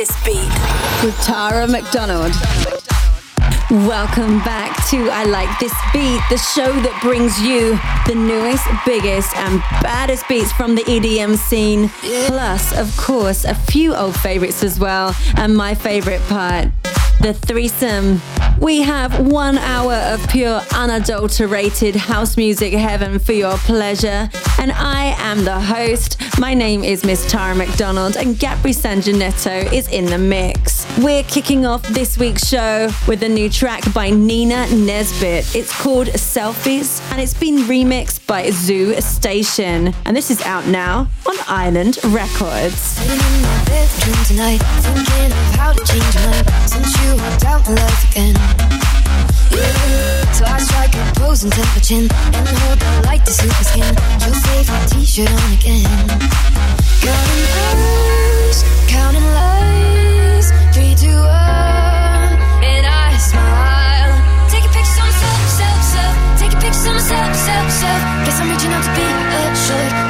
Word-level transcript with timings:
I 0.00 0.02
like 0.02 0.08
this 0.08 0.24
beat. 0.24 1.04
With 1.04 1.20
Tara 1.24 1.66
McDonald. 1.66 2.32
Welcome 3.86 4.38
back 4.38 4.88
to 4.88 5.10
I 5.10 5.24
Like 5.24 5.50
This 5.58 5.74
Beat, 5.92 6.22
the 6.30 6.38
show 6.38 6.72
that 6.72 6.98
brings 7.02 7.38
you 7.38 7.78
the 8.06 8.18
newest, 8.18 8.64
biggest, 8.86 9.36
and 9.36 9.60
baddest 9.82 10.26
beats 10.26 10.52
from 10.52 10.74
the 10.74 10.82
EDM 10.84 11.36
scene. 11.36 11.90
Plus, 12.26 12.72
of 12.78 12.96
course, 12.96 13.44
a 13.44 13.54
few 13.54 13.94
old 13.94 14.18
favorites 14.18 14.64
as 14.64 14.80
well, 14.80 15.14
and 15.36 15.54
my 15.54 15.74
favorite 15.74 16.22
part, 16.28 16.68
the 17.20 17.34
threesome. 17.34 18.20
We 18.60 18.82
have 18.82 19.26
one 19.26 19.58
hour 19.58 19.94
of 19.94 20.26
pure, 20.28 20.60
unadulterated 20.74 21.96
house 21.96 22.36
music 22.36 22.72
heaven 22.72 23.18
for 23.18 23.32
your 23.32 23.56
pleasure. 23.58 24.28
And 24.58 24.72
I 24.72 25.14
am 25.18 25.44
the 25.44 25.60
host. 25.60 26.18
My 26.38 26.54
name 26.54 26.84
is 26.84 27.04
Miss 27.04 27.30
Tara 27.30 27.54
McDonald, 27.54 28.16
and 28.16 28.36
Gabri 28.36 28.74
Sanjanetto 28.74 29.72
is 29.72 29.88
in 29.88 30.06
the 30.06 30.18
mix. 30.18 30.86
We're 30.98 31.22
kicking 31.22 31.64
off 31.64 31.82
this 31.88 32.18
week's 32.18 32.46
show 32.46 32.90
with 33.06 33.22
a 33.22 33.28
new 33.28 33.48
track 33.48 33.92
by 33.94 34.10
Nina 34.10 34.66
Nesbitt. 34.74 35.54
It's 35.54 35.72
called 35.80 36.08
Selfies, 36.08 37.00
and 37.12 37.20
it's 37.20 37.34
been 37.34 37.60
remixed 37.60 38.26
by 38.26 38.50
Zoo 38.50 39.00
Station. 39.00 39.94
And 40.04 40.16
this 40.16 40.30
is 40.30 40.42
out 40.42 40.66
now 40.66 41.08
on 41.26 41.36
Island 41.46 41.98
Records. 42.04 42.98
You 47.10 47.16
again. 47.16 48.36
So 50.32 50.44
I 50.46 50.58
strike 50.62 50.94
a 50.94 51.12
pose 51.18 51.42
and 51.42 51.52
tap 51.52 51.66
my 51.74 51.80
chin 51.82 52.06
and 52.06 52.48
hold 52.62 52.78
the 52.78 53.02
light 53.04 53.26
to 53.26 53.46
my 53.48 53.62
skin. 53.66 53.94
Your 54.22 54.36
favorite 54.46 54.86
T-shirt 54.94 55.26
on 55.26 55.52
again. 55.58 55.90
Counting 57.02 57.46
hours, 57.58 58.62
counting 58.86 59.26
lies, 59.26 60.52
three, 60.70 60.94
two, 60.94 61.18
one, 61.18 62.38
and 62.62 62.86
I 62.86 63.18
smile. 63.18 64.14
Of 64.46 64.62
myself, 65.02 65.50
self, 65.58 65.82
self. 65.82 66.14
Of 66.38 66.94
myself, 66.94 67.34
self, 67.34 67.70
self. 67.74 68.00
Guess 68.24 68.38
I'm 68.38 68.50
reaching 68.50 68.70
out 68.70 68.84
to 68.86 68.90
be 68.94 69.02
assured. 69.50 70.09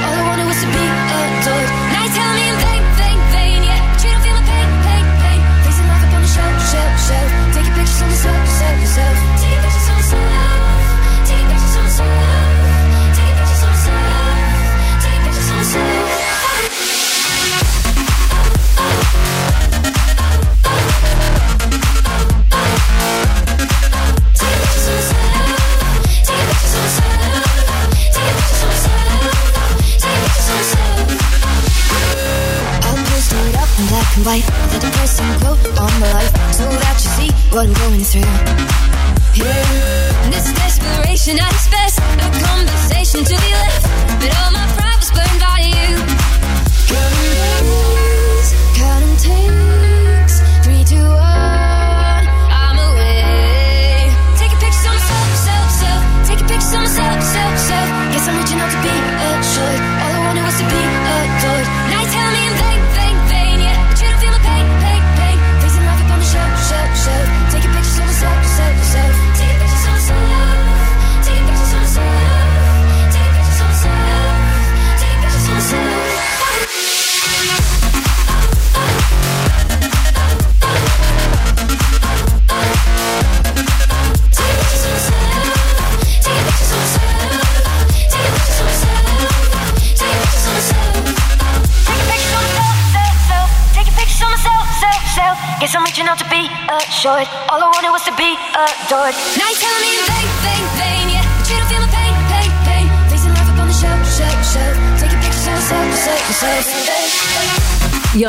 White 34.30 34.46
with 34.46 34.76
a 34.76 34.80
depressing 34.80 35.26
quote 35.40 35.58
on 35.78 35.90
my 36.00 36.12
life 36.12 36.32
so 36.52 36.64
that 36.64 36.94
you 37.02 37.10
see 37.18 37.30
what 37.50 37.66
I'm 37.66 37.74
going 37.74 38.04
through. 38.04 38.69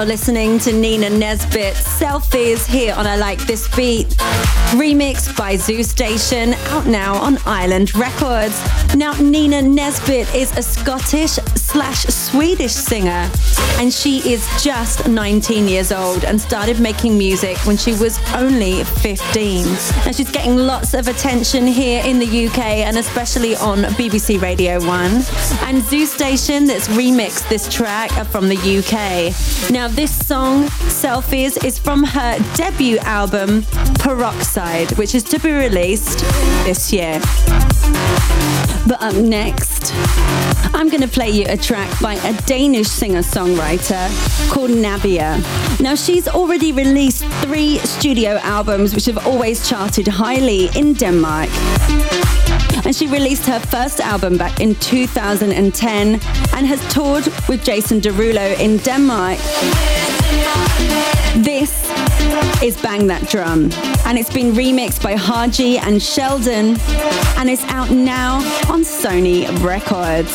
You're 0.01 0.07
listening 0.07 0.57
to 0.61 0.73
Nina 0.73 1.11
Nesbitt 1.11 1.75
Selfies 1.75 2.65
here 2.65 2.95
on 2.95 3.05
I 3.05 3.17
Like 3.17 3.37
This 3.45 3.67
Beat, 3.75 4.07
remixed 4.71 5.37
by 5.37 5.55
Zoo 5.57 5.83
Station, 5.83 6.55
out 6.69 6.87
now 6.87 7.17
on 7.17 7.37
Island 7.45 7.93
Records. 7.93 8.59
Now, 8.95 9.13
Nina 9.21 9.61
Nesbitt 9.61 10.33
is 10.33 10.57
a 10.57 10.63
Scottish 10.63 11.37
slash 11.71 12.03
Swedish 12.03 12.73
singer, 12.73 13.29
and 13.79 13.93
she 13.93 14.17
is 14.29 14.45
just 14.61 15.07
19 15.07 15.67
years 15.69 15.91
old 15.91 16.25
and 16.25 16.39
started 16.39 16.79
making 16.81 17.17
music 17.17 17.57
when 17.65 17.77
she 17.77 17.93
was 17.93 18.19
only 18.33 18.83
15. 18.83 19.65
And 20.05 20.13
she's 20.13 20.29
getting 20.31 20.57
lots 20.57 20.93
of 20.93 21.07
attention 21.07 21.65
here 21.65 22.03
in 22.05 22.19
the 22.19 22.47
UK 22.47 22.59
and 22.59 22.97
especially 22.97 23.55
on 23.55 23.79
BBC 23.95 24.41
Radio 24.41 24.85
1. 24.85 25.11
And 25.63 25.81
Zoo 25.83 26.05
Station 26.05 26.65
that's 26.65 26.89
remixed 26.89 27.47
this 27.47 27.73
track 27.73 28.11
are 28.17 28.25
from 28.25 28.49
the 28.49 28.57
UK. 28.57 29.71
Now, 29.71 29.87
this 29.87 30.13
song, 30.27 30.65
Selfies, 30.89 31.63
is 31.63 31.79
from 31.79 32.03
her 32.03 32.37
debut 32.55 32.97
album, 32.99 33.63
Peroxide, 33.99 34.97
which 34.97 35.15
is 35.15 35.23
to 35.23 35.39
be 35.39 35.51
released 35.51 36.19
this 36.65 36.91
year. 36.91 37.21
But 38.87 39.01
up 39.01 39.15
next, 39.15 39.93
I'm 40.73 40.89
going 40.89 41.01
to 41.01 41.07
play 41.07 41.29
you 41.29 41.45
a 41.47 41.55
track 41.55 41.89
by 42.01 42.15
a 42.15 42.33
Danish 42.43 42.87
singer 42.87 43.19
songwriter 43.21 44.09
called 44.51 44.71
Nabiha. 44.71 45.79
Now, 45.79 45.95
she's 45.95 46.27
already 46.27 46.71
released 46.71 47.23
three 47.43 47.77
studio 47.79 48.39
albums, 48.41 48.95
which 48.95 49.05
have 49.05 49.25
always 49.25 49.67
charted 49.69 50.07
highly 50.07 50.69
in 50.75 50.93
Denmark. 50.93 51.49
And 52.85 52.95
she 52.95 53.07
released 53.07 53.45
her 53.45 53.59
first 53.59 53.99
album 53.99 54.37
back 54.37 54.59
in 54.59 54.75
2010 54.75 56.13
and 56.53 56.67
has 56.67 56.93
toured 56.93 57.25
with 57.47 57.63
Jason 57.63 58.01
Derulo 58.01 58.59
in 58.59 58.77
Denmark. 58.77 59.37
This 61.43 61.71
is 62.63 62.79
Bang 62.81 63.07
That 63.07 63.27
Drum, 63.29 63.71
and 64.05 64.17
it's 64.17 64.31
been 64.31 64.53
remixed 64.53 65.01
by 65.03 65.15
Haji 65.15 65.77
and 65.77 66.01
Sheldon, 66.01 66.77
and 67.37 67.49
it's 67.49 67.63
out 67.65 67.91
now 67.91 68.37
on 68.71 68.81
Sony 68.81 69.47
Records. 69.63 70.31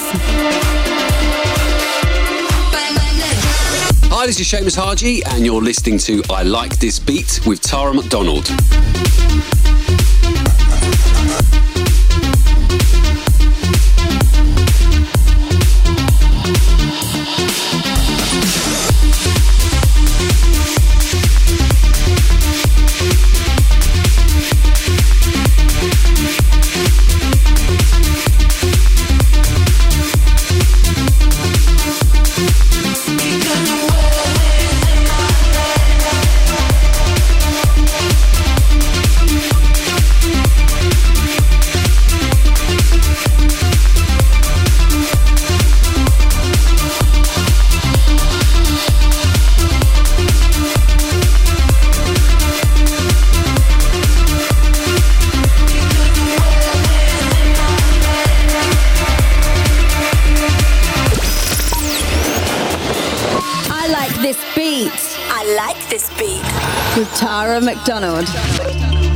Hi, 4.09 4.27
this 4.27 4.41
is 4.41 4.47
Seamus 4.47 4.77
Haji, 4.77 5.23
and 5.27 5.45
you're 5.45 5.63
listening 5.63 5.99
to 5.99 6.23
I 6.31 6.43
Like 6.43 6.79
This 6.79 6.99
Beat 6.99 7.41
with 7.47 7.61
Tara 7.61 7.93
McDonald. 7.93 8.51
Tara 67.57 67.65
McDonald. 67.65 69.16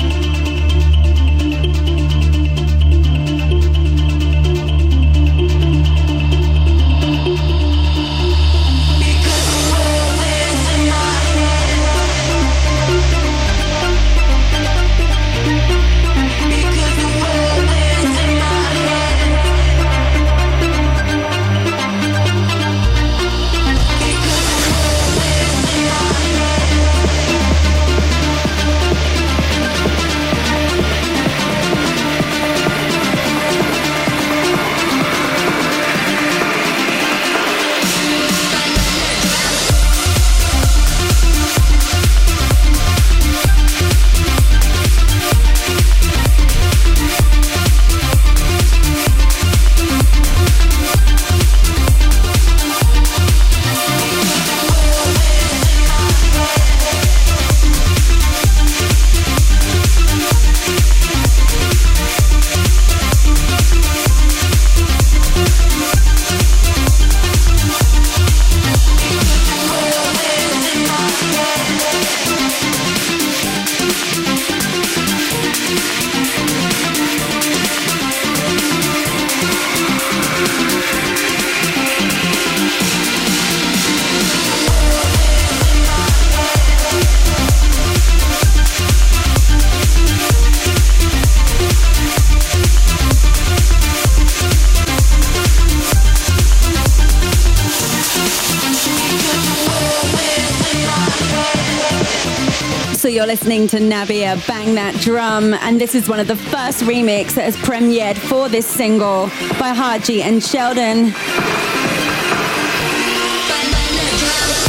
You're 103.20 103.26
listening 103.26 103.66
to 103.66 103.76
Nabiha 103.76 104.48
Bang 104.48 104.74
That 104.76 104.94
Drum, 104.94 105.52
and 105.52 105.78
this 105.78 105.94
is 105.94 106.08
one 106.08 106.20
of 106.20 106.26
the 106.26 106.36
first 106.36 106.84
remix 106.84 107.34
that 107.34 107.44
has 107.44 107.54
premiered 107.54 108.16
for 108.16 108.48
this 108.48 108.66
single 108.66 109.26
by 109.58 109.74
Haji 109.74 110.22
and 110.22 110.42
Sheldon. 110.42 111.12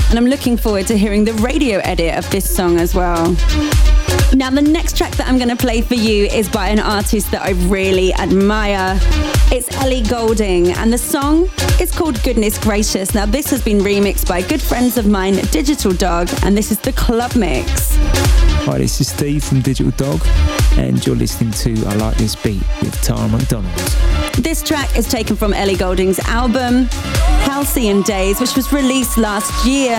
And 0.09 0.19
I'm 0.19 0.25
looking 0.25 0.57
forward 0.57 0.85
to 0.87 0.97
hearing 0.97 1.23
the 1.23 1.31
radio 1.35 1.79
edit 1.79 2.17
of 2.17 2.29
this 2.29 2.53
song 2.53 2.77
as 2.77 2.93
well. 2.93 3.37
Now, 4.33 4.49
the 4.49 4.61
next 4.61 4.97
track 4.97 5.13
that 5.13 5.29
I'm 5.29 5.37
going 5.37 5.47
to 5.47 5.55
play 5.55 5.81
for 5.81 5.95
you 5.95 6.25
is 6.25 6.49
by 6.49 6.67
an 6.67 6.79
artist 6.79 7.31
that 7.31 7.43
I 7.43 7.51
really 7.69 8.13
admire. 8.15 8.99
It's 9.53 9.73
Ellie 9.77 10.01
Goulding, 10.01 10.73
and 10.73 10.91
the 10.91 10.97
song 10.97 11.49
is 11.79 11.89
called 11.93 12.21
Goodness 12.21 12.57
Gracious. 12.57 13.13
Now, 13.13 13.25
this 13.25 13.49
has 13.49 13.61
been 13.61 13.79
remixed 13.79 14.27
by 14.27 14.41
good 14.41 14.61
friends 14.61 14.97
of 14.97 15.07
mine, 15.07 15.35
Digital 15.51 15.93
Dog, 15.93 16.29
and 16.43 16.57
this 16.57 16.69
is 16.69 16.79
the 16.79 16.91
club 16.91 17.33
mix. 17.37 17.97
Hi, 18.63 18.77
this 18.77 19.01
is 19.01 19.09
Steve 19.09 19.43
from 19.43 19.61
Digital 19.61 19.91
Dog, 19.93 20.21
and 20.77 21.03
you're 21.05 21.15
listening 21.15 21.51
to 21.51 21.71
I 21.87 21.95
Like 21.95 22.15
This 22.17 22.35
Beat 22.35 22.61
with 22.81 23.01
Tara 23.01 23.27
McDonald. 23.27 23.75
This 24.37 24.61
track 24.61 24.95
is 24.95 25.07
taken 25.07 25.35
from 25.35 25.51
Ellie 25.53 25.75
Goulding's 25.75 26.19
album, 26.19 26.85
Halcyon 27.43 28.03
Days, 28.03 28.39
which 28.39 28.55
was 28.55 28.71
released 28.71 29.17
last 29.17 29.65
year, 29.65 29.95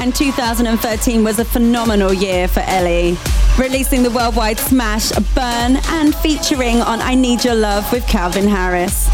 and 0.00 0.14
2013 0.14 1.24
was 1.24 1.38
a 1.38 1.44
phenomenal 1.44 2.12
year 2.12 2.48
for 2.48 2.60
Ellie 2.60 3.18
releasing 3.58 4.02
the 4.02 4.10
worldwide 4.10 4.58
smash 4.58 5.10
Burn 5.34 5.76
and 5.88 6.14
featuring 6.16 6.80
on 6.80 7.00
I 7.00 7.14
Need 7.14 7.44
Your 7.44 7.54
Love 7.54 7.90
with 7.90 8.06
Calvin 8.06 8.46
Harris. 8.46 9.08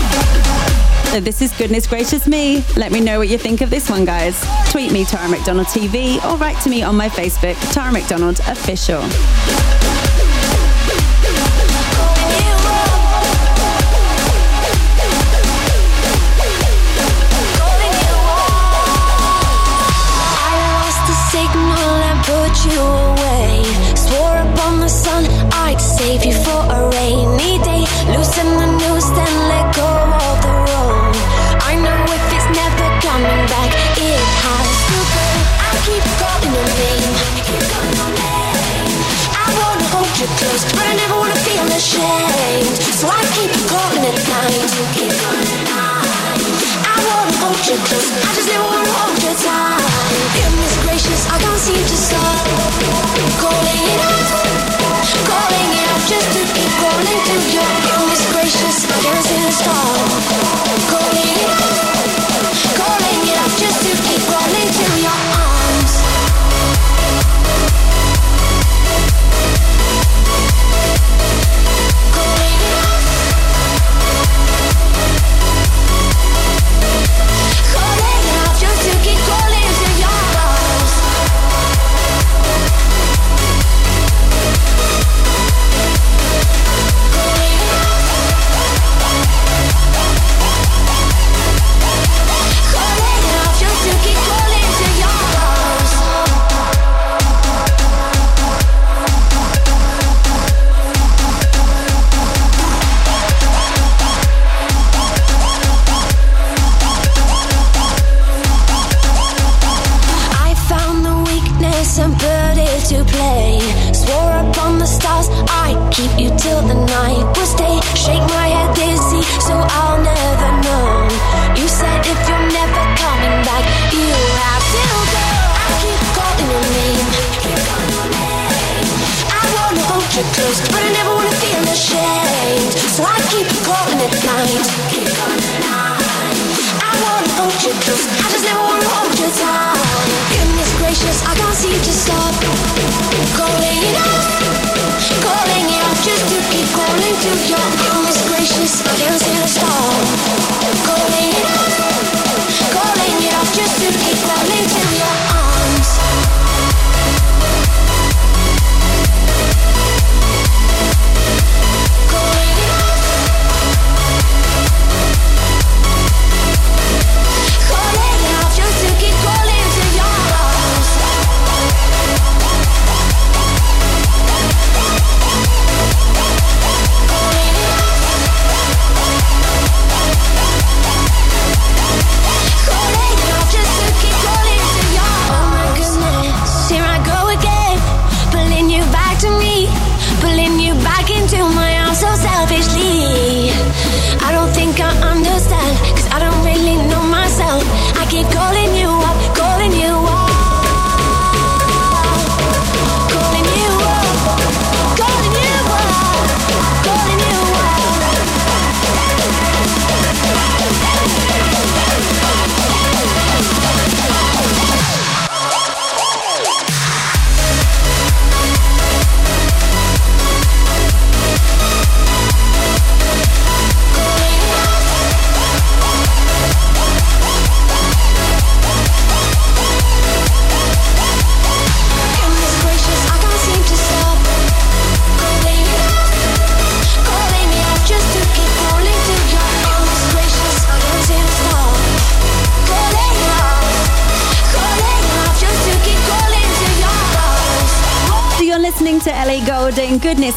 So 1.13 1.21
this 1.21 1.43
is 1.43 1.53
Goodness 1.53 1.87
Gracious 1.87 2.27
Me. 2.27 2.65
Let 2.75 2.91
me 2.91 2.99
know 2.99 3.19
what 3.19 3.29
you 3.29 3.37
think 3.37 3.61
of 3.61 3.69
this 3.69 3.91
one, 3.91 4.07
guys. 4.07 4.43
Tweet 4.71 4.93
me, 4.93 5.05
Tara 5.05 5.29
McDonald 5.29 5.67
TV, 5.67 6.17
or 6.25 6.39
write 6.39 6.59
to 6.63 6.71
me 6.71 6.83
on 6.83 6.97
my 6.97 7.11
Facebook, 7.11 7.55
Tara 7.75 7.93
McDonald 7.93 8.41
Official. 8.47 9.03
you 22.65 23.12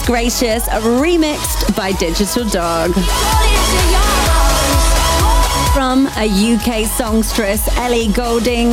Gracious, 0.05 0.67
remixed 0.67 1.75
by 1.75 1.91
Digital 1.93 2.47
Dog. 2.49 2.93
From 5.73 6.07
a 6.17 6.27
UK 6.27 6.85
songstress, 6.85 7.67
Ellie 7.77 8.09
Goulding, 8.09 8.69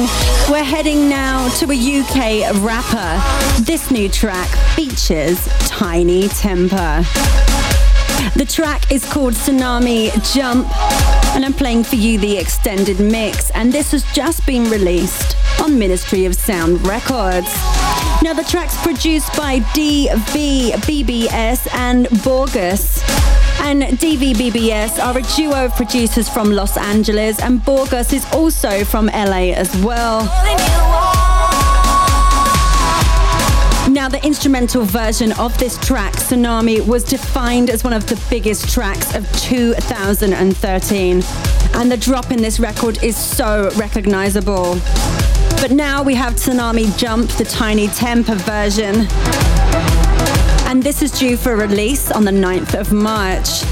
we're 0.50 0.62
heading 0.62 1.08
now 1.08 1.48
to 1.56 1.70
a 1.70 1.74
UK 1.74 2.52
rapper. 2.62 3.62
This 3.62 3.90
new 3.90 4.10
track 4.10 4.46
features 4.76 5.42
Tinie 5.68 6.28
Tempah. 6.28 7.02
The 8.34 8.44
track 8.44 8.92
is 8.92 9.02
called 9.10 9.32
Tsunami 9.32 10.10
Jump, 10.34 10.68
and 11.34 11.46
I'm 11.46 11.54
playing 11.54 11.84
for 11.84 11.96
you 11.96 12.18
the 12.18 12.36
extended 12.36 13.00
mix, 13.00 13.50
and 13.52 13.72
this 13.72 13.92
has 13.92 14.04
just 14.12 14.44
been 14.46 14.70
released 14.70 15.34
on 15.62 15.78
Ministry 15.78 16.26
of 16.26 16.34
Sound 16.34 16.86
Records. 16.86 17.71
Now, 18.22 18.32
the 18.34 18.44
track's 18.44 18.80
produced 18.82 19.36
by 19.36 19.58
DVBBS 19.74 21.66
and 21.74 22.06
Borgeous. 22.06 23.02
And 23.62 23.82
DVBBS 23.82 25.02
are 25.02 25.18
a 25.18 25.22
duo 25.36 25.64
of 25.64 25.74
producers 25.74 26.28
from 26.28 26.52
Los 26.52 26.76
Angeles, 26.76 27.40
and 27.40 27.60
Borgeous 27.60 28.12
is 28.12 28.24
also 28.32 28.84
from 28.84 29.06
LA 29.06 29.52
as 29.54 29.76
well. 29.82 30.22
Now, 33.90 34.08
the 34.08 34.20
instrumental 34.24 34.84
version 34.84 35.32
of 35.32 35.58
this 35.58 35.76
track, 35.78 36.14
Tsunami, 36.14 36.86
was 36.86 37.02
defined 37.02 37.70
as 37.70 37.82
one 37.82 37.92
of 37.92 38.06
the 38.06 38.14
biggest 38.30 38.72
tracks 38.72 39.16
of 39.16 39.30
2013. 39.40 41.22
And 41.74 41.90
the 41.90 41.96
drop 41.96 42.30
in 42.30 42.40
this 42.40 42.60
record 42.60 43.02
is 43.02 43.16
so 43.16 43.68
recognizable. 43.76 44.78
But 45.60 45.70
now 45.70 46.02
we 46.02 46.14
have 46.14 46.34
Tsunami 46.34 46.96
Jump, 46.98 47.30
the 47.32 47.44
Tinie 47.44 47.88
Tempah 47.88 48.36
version. 48.36 49.06
And 50.68 50.82
this 50.82 51.02
is 51.02 51.10
due 51.10 51.36
for 51.36 51.56
release 51.56 52.10
on 52.10 52.24
the 52.24 52.30
9th 52.30 52.78
of 52.78 52.92
March. 52.92 53.64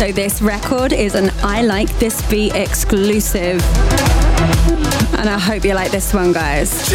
So 0.00 0.12
this 0.12 0.40
record 0.40 0.92
is 0.92 1.14
an 1.14 1.30
I 1.42 1.62
Like 1.62 1.90
This 1.98 2.22
Beat 2.30 2.54
exclusive. 2.54 3.62
And 5.18 5.28
I 5.28 5.38
hope 5.38 5.64
you 5.64 5.74
like 5.74 5.90
this 5.90 6.14
one, 6.14 6.32
guys. 6.32 6.88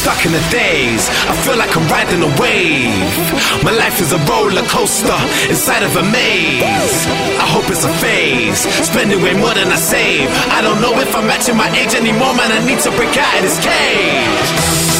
Stuck 0.00 0.24
in 0.24 0.32
the 0.32 0.40
days, 0.48 1.12
I 1.28 1.36
feel 1.44 1.60
like 1.60 1.76
I'm 1.76 1.84
riding 1.92 2.24
a 2.24 2.32
wave. 2.40 3.20
My 3.60 3.68
life 3.68 4.00
is 4.00 4.16
a 4.16 4.20
roller 4.24 4.64
coaster 4.72 5.20
inside 5.52 5.84
of 5.84 5.92
a 5.92 6.00
maze. 6.08 7.04
I 7.36 7.44
hope 7.44 7.68
it's 7.68 7.84
a 7.84 7.92
phase, 8.00 8.64
spending 8.80 9.20
way 9.20 9.36
more 9.36 9.52
than 9.52 9.68
I 9.68 9.76
save. 9.76 10.32
I 10.56 10.64
don't 10.64 10.80
know 10.80 10.96
if 11.04 11.12
I'm 11.12 11.28
matching 11.28 11.52
my 11.52 11.68
age 11.76 11.92
anymore, 11.92 12.32
man. 12.32 12.48
I 12.48 12.64
need 12.64 12.80
to 12.88 12.90
break 12.96 13.12
out 13.12 13.28
of 13.28 13.44
this 13.44 13.60
cage. 13.60 14.48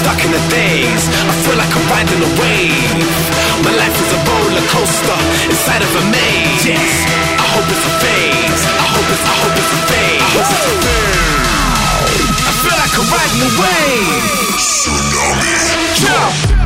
Stuck 0.05 0.21
in 0.21 0.37
the 0.37 0.45
days, 0.53 1.03
I 1.09 1.33
feel 1.49 1.57
like 1.57 1.73
I'm 1.73 1.87
riding 1.89 2.21
a 2.21 2.31
wave. 2.37 3.09
My 3.65 3.73
life 3.81 3.97
is 3.97 4.11
a 4.13 4.21
roller 4.21 4.65
coaster 4.69 5.21
inside 5.49 5.81
of 5.81 5.93
a 5.97 6.05
maze. 6.13 6.77
Yes, 6.77 6.93
I 7.41 7.47
hope 7.57 7.65
it's 7.73 7.85
a 7.89 7.93
phase. 8.05 8.63
I 8.69 8.87
hope 8.93 9.09
it's, 9.09 9.25
I 9.25 9.35
hope 9.49 9.57
it's 9.57 9.73
a 9.73 9.81
phase. 9.89 10.21
I 10.21 10.29
hope 10.37 10.45
it's 10.45 10.69
a 10.69 10.77
phase. 10.85 11.50
Like 12.91 12.99
I'm 12.99 13.13
riding 13.13 13.41
wave. 13.61 14.61
Jump. 15.95 16.60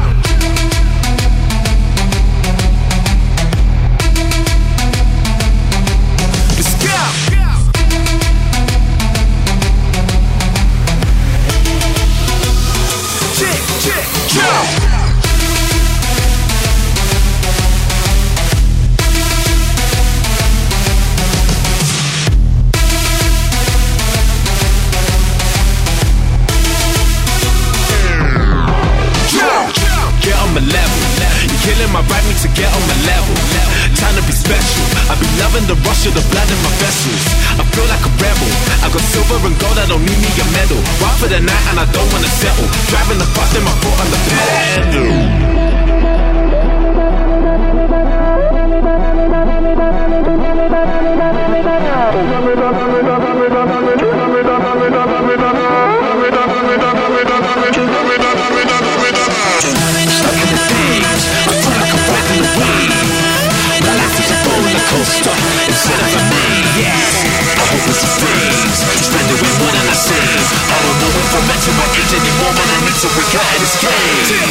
Loving 36.05 36.21
the 36.21 36.29
blood 36.29 36.49
in 36.51 36.61
my 36.61 36.73
vessels. 36.81 37.25
I 37.57 37.65
feel 37.73 37.87
like 37.89 38.05
a 38.05 38.13
rebel. 38.21 38.51
I 38.85 38.93
got 38.93 39.01
silver 39.09 39.41
and 39.41 39.57
gold, 39.61 39.79
I 39.79 39.87
don't 39.89 40.05
need 40.05 40.21
me 40.21 40.29
a 40.37 40.45
medal. 40.53 40.81
Wild 41.01 41.17
for 41.17 41.29
the 41.29 41.41
night 41.41 41.65
and 41.73 41.81
I 41.81 41.87
don't 41.93 42.09
wanna 42.13 42.29
settle. 42.29 42.69
Driving 42.93 43.19
the 43.19 43.29
bus, 43.33 43.49
then 43.53 43.65
my 43.65 43.73
foot 43.81 43.97
on 43.97 44.09
the 44.13 44.14
man. 73.05 73.45
I 73.45 74.01
need 74.17 74.27
to 74.29 74.44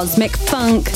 Cosmic 0.00 0.34
Funk. 0.34 0.88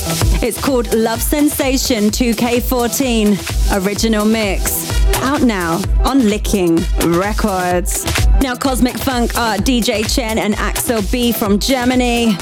It's 0.42 0.58
called 0.58 0.94
Love 0.94 1.20
Sensation 1.20 2.04
2K14 2.04 3.84
Original 3.84 4.24
Mix. 4.24 4.90
Out 5.16 5.42
now 5.42 5.78
on 6.06 6.30
Licking 6.30 6.76
Records. 7.18 8.06
Now, 8.40 8.56
Cosmic 8.56 8.96
Funk 8.96 9.36
are 9.36 9.58
DJ 9.58 10.10
Chen 10.10 10.38
and 10.38 10.54
Axel 10.54 11.02
B 11.12 11.32
from 11.32 11.58
Germany. 11.58 12.34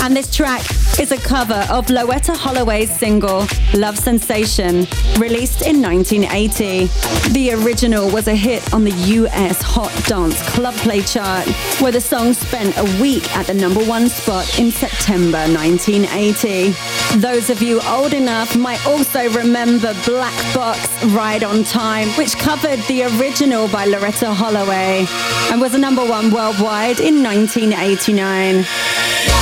And 0.00 0.16
this 0.16 0.34
track 0.34 0.62
is 0.98 1.12
a 1.12 1.16
cover 1.16 1.64
of 1.70 1.86
Loleatta 1.86 2.36
Holloway's 2.36 2.90
single 2.90 3.46
Love 3.72 3.96
Sensation, 3.96 4.88
released 5.18 5.62
in 5.62 5.80
1980. 5.80 6.86
The 7.32 7.52
original 7.52 8.10
was 8.10 8.28
a 8.28 8.34
hit 8.34 8.72
on 8.72 8.84
the 8.84 8.92
US 9.18 9.60
Hot 9.62 9.92
Dance 10.06 10.40
Club 10.50 10.74
Play 10.76 11.02
chart, 11.02 11.46
where 11.80 11.92
the 11.92 12.00
song 12.00 12.32
spent 12.32 12.76
a 12.76 12.84
week 13.00 13.34
at 13.36 13.46
the 13.46 13.54
number 13.54 13.84
one 13.84 14.08
spot 14.08 14.58
in 14.58 14.70
September 14.70 15.46
1980. 15.48 16.74
Those 17.18 17.50
of 17.50 17.62
you 17.62 17.80
old 17.82 18.14
enough 18.14 18.56
might 18.56 18.84
also 18.86 19.30
remember 19.30 19.94
Black 20.04 20.54
Box 20.54 20.80
Ride 21.06 21.44
on 21.44 21.64
Time, 21.64 22.08
which 22.10 22.36
covered 22.36 22.80
the 22.88 23.04
original 23.18 23.68
by 23.68 23.86
Loleatta 23.86 24.34
Holloway 24.34 25.06
and 25.50 25.60
was 25.60 25.74
a 25.74 25.78
number 25.78 26.04
one 26.04 26.30
worldwide 26.30 27.00
in 27.00 27.22
1989. 27.22 29.33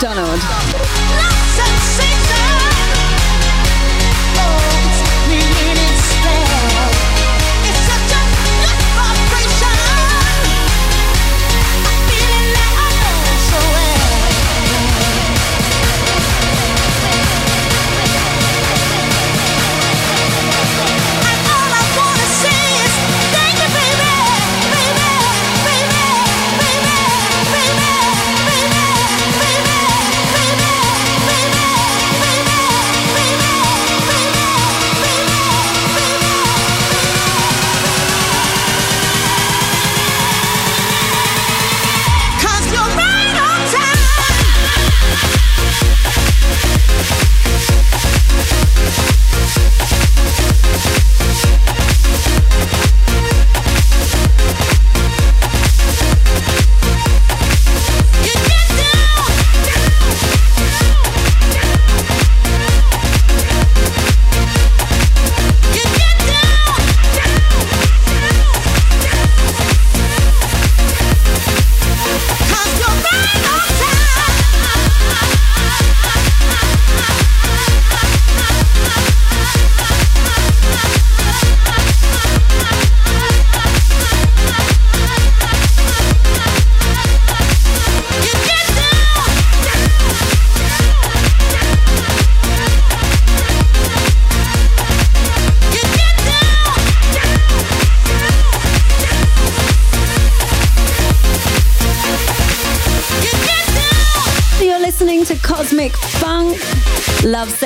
McDonald. 0.00 0.47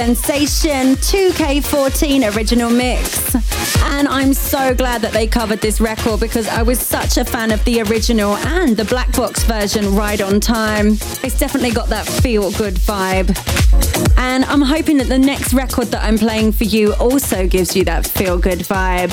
Sensation 0.03 0.97
2K14 0.97 2.35
original 2.35 2.69
mix. 2.69 3.37
And 3.85 4.09
I'm 4.09 4.35
so 4.35 4.75
glad 4.75 5.01
that 5.03 5.13
they 5.13 5.29
covered 5.29 5.61
this 5.61 5.81
record 5.81 6.19
because 6.19 6.49
I 6.49 6.63
was 6.63 6.81
such 6.81 7.19
a 7.19 7.25
fan 7.25 7.53
of 7.53 7.65
the 7.65 7.83
original 7.83 8.37
and 8.39 8.77
the 8.77 8.85
black 8.85 9.13
box 9.13 9.45
version 9.45 9.95
right 9.95 10.21
on 10.21 10.41
time. 10.41 10.95
It's 11.23 11.39
definitely 11.39 11.71
got 11.71 11.89
that 11.91 12.05
feel 12.05 12.51
good 12.51 12.75
vibe. 12.75 13.31
And 14.19 14.45
I'm 14.47 14.63
hoping 14.63 14.97
that 14.97 15.07
the 15.07 15.21
next 15.21 15.55
record 15.55 15.87
that 15.93 16.03
I'm 16.03 16.19
playing 16.19 16.51
for 16.51 16.65
you 16.65 16.95
also 16.95 17.47
gives 17.47 17.77
you 17.77 17.85
that 17.85 18.05
feel 18.05 18.39
good 18.39 18.59
vibe. 18.59 19.13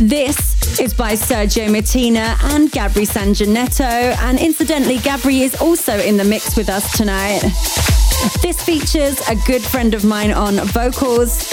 This 0.00 0.80
is 0.80 0.92
by 0.92 1.12
Sergio 1.12 1.70
Martina 1.70 2.36
and 2.42 2.68
Gabri 2.72 3.06
Sanjanetto. 3.06 4.16
And 4.24 4.40
incidentally, 4.40 4.96
Gabri 4.96 5.42
is 5.42 5.54
also 5.60 5.96
in 6.00 6.16
the 6.16 6.24
mix 6.24 6.56
with 6.56 6.68
us 6.68 6.96
tonight. 6.96 7.95
This 8.42 8.62
features 8.62 9.20
a 9.28 9.36
good 9.46 9.62
friend 9.62 9.94
of 9.94 10.04
mine 10.04 10.32
on 10.32 10.56
vocals 10.66 11.48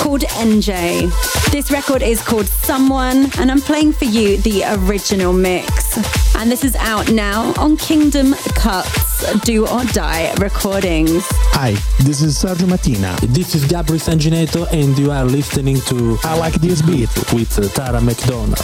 called 0.00 0.22
NJ. 0.22 1.10
This 1.50 1.70
record 1.70 2.02
is 2.02 2.22
called 2.22 2.46
Someone, 2.46 3.30
and 3.38 3.50
I'm 3.50 3.60
playing 3.60 3.92
for 3.92 4.04
you 4.04 4.36
the 4.38 4.64
original 4.86 5.32
mix. 5.32 5.98
And 6.36 6.50
this 6.50 6.64
is 6.64 6.74
out 6.76 7.10
now 7.10 7.52
on 7.58 7.76
Kingdom 7.76 8.34
Cuts 8.54 9.40
Do 9.42 9.66
or 9.66 9.84
Die 9.86 10.34
Recordings. 10.38 11.24
Hi, 11.54 11.72
this 12.04 12.22
is 12.22 12.36
Sergio 12.42 12.68
Martina. 12.68 13.16
This 13.22 13.54
is 13.54 13.64
Gabri 13.64 14.00
Sanginetto, 14.00 14.66
and 14.72 14.98
you 14.98 15.10
are 15.10 15.24
listening 15.24 15.80
to 15.82 16.18
I 16.24 16.38
Like 16.38 16.54
This 16.54 16.82
Beat 16.82 17.10
with 17.32 17.58
uh, 17.58 17.68
Tara 17.68 18.00
McDonald. 18.00 18.58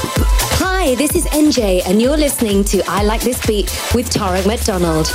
Hi, 0.60 0.94
this 0.94 1.14
is 1.14 1.24
NJ, 1.26 1.82
and 1.86 2.00
you're 2.00 2.16
listening 2.16 2.64
to 2.64 2.82
I 2.88 3.02
Like 3.04 3.20
This 3.20 3.44
Beat 3.46 3.70
with 3.94 4.10
Tara 4.10 4.46
McDonald. 4.46 5.06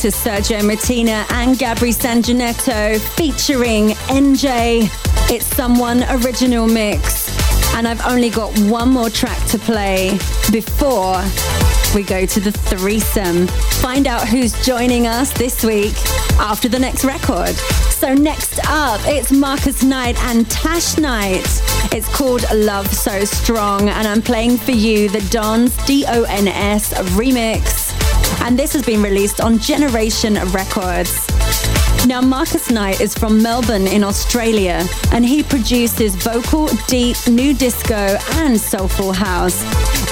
To 0.00 0.08
Sergio 0.08 0.64
Martina 0.64 1.26
and 1.28 1.58
Gabri 1.58 1.92
Sanginetto 1.94 2.98
featuring 3.16 3.90
NJ. 4.08 4.88
It's 5.30 5.44
Someone 5.44 6.04
Original 6.04 6.66
Mix. 6.66 7.28
And 7.74 7.86
I've 7.86 8.00
only 8.06 8.30
got 8.30 8.58
one 8.60 8.88
more 8.88 9.10
track 9.10 9.36
to 9.48 9.58
play 9.58 10.12
before 10.50 11.22
we 11.94 12.02
go 12.02 12.24
to 12.24 12.40
the 12.40 12.50
threesome. 12.50 13.46
Find 13.82 14.06
out 14.06 14.26
who's 14.26 14.54
joining 14.64 15.06
us 15.06 15.32
this 15.34 15.62
week 15.62 15.94
after 16.38 16.70
the 16.70 16.78
next 16.78 17.04
record. 17.04 17.54
So 17.90 18.14
next 18.14 18.58
up, 18.68 19.02
it's 19.04 19.30
Marcus 19.30 19.82
Knight 19.82 20.18
and 20.24 20.50
Tash 20.50 20.96
Knight. 20.96 21.44
It's 21.92 22.08
called 22.16 22.42
Love 22.54 22.86
So 22.86 23.26
Strong, 23.26 23.90
and 23.90 24.08
I'm 24.08 24.22
playing 24.22 24.56
for 24.56 24.72
you 24.72 25.10
the 25.10 25.20
Dons 25.30 25.76
D-O-N-S 25.84 26.94
remix. 27.18 27.79
And 28.40 28.58
this 28.58 28.72
has 28.72 28.84
been 28.84 29.02
released 29.02 29.40
on 29.40 29.58
Generation 29.58 30.34
Records. 30.52 31.26
Now, 32.06 32.20
Marcus 32.20 32.70
Knight 32.70 33.00
is 33.00 33.14
from 33.14 33.42
Melbourne 33.42 33.86
in 33.86 34.02
Australia, 34.02 34.86
and 35.12 35.24
he 35.24 35.42
produces 35.42 36.14
vocal, 36.14 36.68
deep, 36.86 37.16
new 37.28 37.52
disco, 37.52 38.16
and 38.36 38.58
soulful 38.58 39.12
house. 39.12 39.62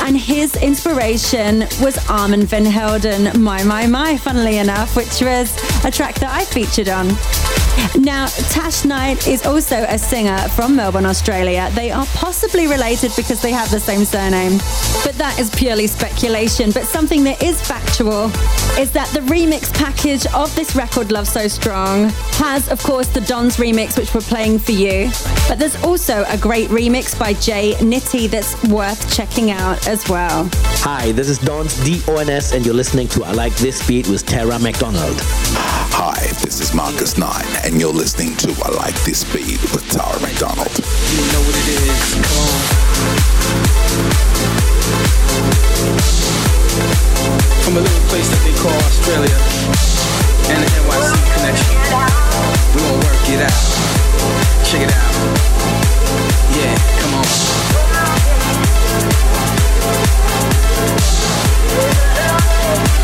And 0.02 0.16
his 0.16 0.54
inspiration 0.56 1.60
was 1.80 1.98
Armand 2.10 2.44
Van 2.44 2.64
Helden, 2.64 3.40
My 3.40 3.64
My 3.64 3.86
My, 3.86 4.16
funnily 4.18 4.58
enough, 4.58 4.96
which 4.96 5.20
was 5.22 5.56
a 5.84 5.90
track 5.90 6.16
that 6.16 6.30
I 6.30 6.44
featured 6.44 6.88
on. 6.88 7.67
Now, 7.98 8.26
Tash 8.26 8.84
Knight 8.84 9.26
is 9.26 9.44
also 9.44 9.84
a 9.88 9.98
singer 9.98 10.38
from 10.50 10.76
Melbourne, 10.76 11.06
Australia. 11.06 11.70
They 11.74 11.90
are 11.90 12.06
possibly 12.14 12.66
related 12.66 13.12
because 13.16 13.42
they 13.42 13.52
have 13.52 13.70
the 13.70 13.80
same 13.80 14.04
surname. 14.04 14.58
But 15.04 15.14
that 15.14 15.38
is 15.38 15.50
purely 15.50 15.86
speculation. 15.86 16.70
But 16.70 16.84
something 16.84 17.24
that 17.24 17.42
is 17.42 17.60
factual 17.60 18.26
is 18.78 18.92
that 18.92 19.08
the 19.08 19.20
remix 19.20 19.72
package 19.74 20.26
of 20.34 20.54
this 20.54 20.76
record, 20.76 21.10
Love 21.10 21.28
So 21.28 21.48
Strong, 21.48 22.10
has, 22.38 22.68
of 22.68 22.82
course, 22.82 23.08
the 23.08 23.20
Don's 23.22 23.56
remix, 23.56 23.98
which 23.98 24.14
we're 24.14 24.20
playing 24.20 24.58
for 24.58 24.72
you. 24.72 25.10
But 25.48 25.58
there's 25.58 25.82
also 25.82 26.24
a 26.28 26.38
great 26.38 26.68
remix 26.68 27.18
by 27.18 27.34
Jay 27.34 27.74
Nitty 27.78 28.30
that's 28.30 28.62
worth 28.68 29.14
checking 29.14 29.50
out 29.50 29.86
as 29.88 30.08
well. 30.08 30.48
Hi, 30.82 31.12
this 31.12 31.28
is 31.28 31.38
Don's 31.38 31.82
D-O-N-S 31.84 32.52
and 32.52 32.64
you're 32.64 32.74
listening 32.74 33.08
to 33.08 33.24
I 33.24 33.32
Like 33.32 33.54
This 33.56 33.86
Beat 33.86 34.08
with 34.08 34.24
Tara 34.24 34.58
McDonald. 34.58 35.16
Hi, 36.00 36.30
this 36.46 36.60
is 36.60 36.72
Marcus 36.72 37.18
Knight, 37.18 37.42
and 37.66 37.80
you're 37.80 37.92
listening 37.92 38.36
to 38.36 38.54
I 38.62 38.70
Like 38.70 38.94
This 39.02 39.24
Beat 39.34 39.58
with 39.74 39.82
Tara 39.90 40.14
McDonald. 40.22 40.70
You 40.70 41.26
know 41.34 41.42
what 41.42 41.58
it 41.58 41.66
is. 41.74 42.14
Come. 42.22 42.54
From 47.66 47.78
a 47.78 47.80
little 47.82 48.06
place 48.06 48.30
that 48.30 48.38
they 48.46 48.54
call 48.62 48.78
Australia 48.86 49.34
and 50.54 50.62
the 50.62 50.70
NYC 50.86 51.18
connection. 51.34 51.74
We 51.74 52.78
gonna 52.78 53.02
work 53.02 53.26
it 53.34 53.42
out. 53.42 53.58
Check 54.70 54.86
it 54.86 54.94
out. 54.94 55.10
Yeah, 56.54 56.78
come 57.02 57.18
on. 57.18 57.26
We 62.78 62.97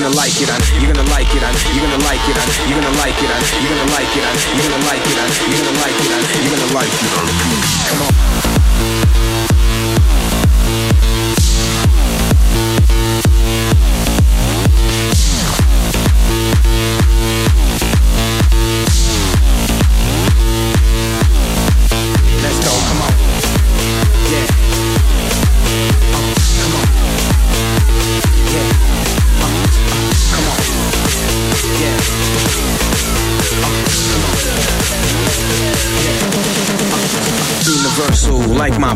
gonna 0.00 0.16
like 0.16 0.40
it, 0.40 0.78
you're 0.80 0.88
gonna 0.88 1.04
like 1.04 1.28
it, 1.28 1.44
you're 1.74 1.84
gonna 1.84 2.00
like 2.06 2.24
it, 2.24 2.36
you're 2.64 2.80
gonna 2.80 2.96
like 2.96 3.20
it, 3.20 3.28
you're 3.60 3.68
gonna 3.68 3.92
like 3.92 4.08
it, 4.08 4.24
you're 4.56 4.64
gonna 4.64 4.86
like 4.86 5.04
it, 5.04 5.20
you're 5.52 5.60
gonna 5.60 5.76
like 5.80 6.00
it, 6.00 6.40
you're 6.40 6.56
gonna 6.56 6.72
like 6.72 6.88
it. 6.88 7.10
Come 7.88 8.02
on. 8.02 8.31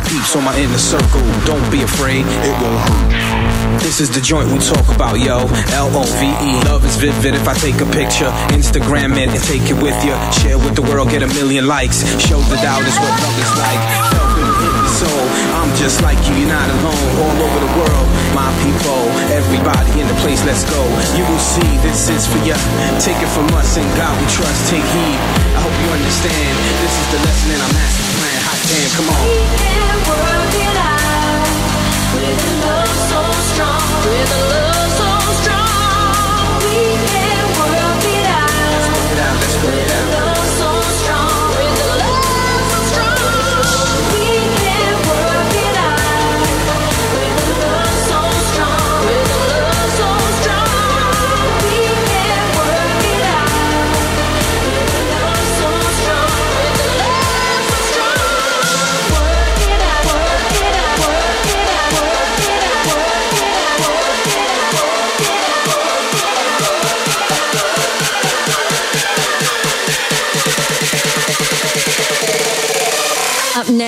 Peeps 0.09 0.37
on 0.37 0.45
my 0.45 0.55
inner 0.59 0.79
circle. 0.79 1.23
Don't 1.45 1.62
be 1.71 1.83
afraid, 1.83 2.25
it 2.27 2.55
won't 2.62 2.81
hurt. 2.87 3.83
This 3.83 4.01
is 4.01 4.11
the 4.11 4.21
joint 4.21 4.51
we 4.51 4.59
talk 4.59 4.87
about, 4.95 5.19
yo. 5.19 5.47
L 5.75 5.90
O 5.95 6.03
V 6.19 6.23
E. 6.27 6.51
Love 6.64 6.85
is 6.85 6.97
vivid 6.97 7.35
if 7.35 7.47
I 7.47 7.55
take 7.55 7.79
a 7.83 7.88
picture, 7.90 8.31
Instagram 8.55 9.19
it 9.19 9.29
and 9.29 9.42
take 9.45 9.69
it 9.69 9.79
with 9.79 9.97
you. 10.03 10.14
Share 10.42 10.59
with 10.59 10.75
the 10.75 10.83
world, 10.83 11.11
get 11.11 11.23
a 11.23 11.31
million 11.38 11.66
likes. 11.66 12.03
Show 12.23 12.40
the 12.51 12.57
doubt 12.62 12.83
is 12.83 12.97
what 12.99 13.12
love 13.21 13.37
is 13.38 13.53
like. 13.61 13.83
Soul. 14.97 15.27
I'm 15.61 15.71
just 15.77 16.01
like 16.03 16.16
you, 16.25 16.35
you're 16.40 16.49
not 16.49 16.69
alone. 16.71 17.11
All 17.21 17.37
over 17.37 17.61
the 17.61 17.73
world, 17.77 18.07
my 18.33 18.49
people, 18.64 19.03
everybody 19.29 19.92
in 20.01 20.09
the 20.09 20.16
place, 20.25 20.40
let's 20.47 20.64
go. 20.64 20.81
You 21.19 21.25
will 21.29 21.42
see 21.42 21.77
this 21.85 22.09
is 22.09 22.27
for 22.27 22.40
you. 22.47 22.57
Take 22.99 23.21
it 23.21 23.31
from 23.37 23.47
us 23.55 23.77
and 23.77 23.87
God 23.97 24.16
we 24.16 24.27
trust. 24.33 24.71
Take 24.71 24.85
heed. 24.85 25.19
I 25.53 25.61
hope 25.61 25.77
you 25.85 25.88
understand. 25.92 26.53
This 26.81 26.95
is 26.97 27.07
the 27.12 27.21
lesson 27.29 27.61
master 27.77 28.07
plan. 28.16 28.26
Hot 28.26 28.26
come 28.67 29.09
on. 29.09 29.23
We 29.23 29.37
can 29.63 29.97
work 30.11 30.55
it 30.67 30.77
out 30.77 31.47
with 32.15 32.51
a 32.51 32.67
love 32.67 32.95
so 33.11 33.21
strong. 33.53 33.81
With 34.05 34.33
a 34.33 34.51
love 34.51 34.66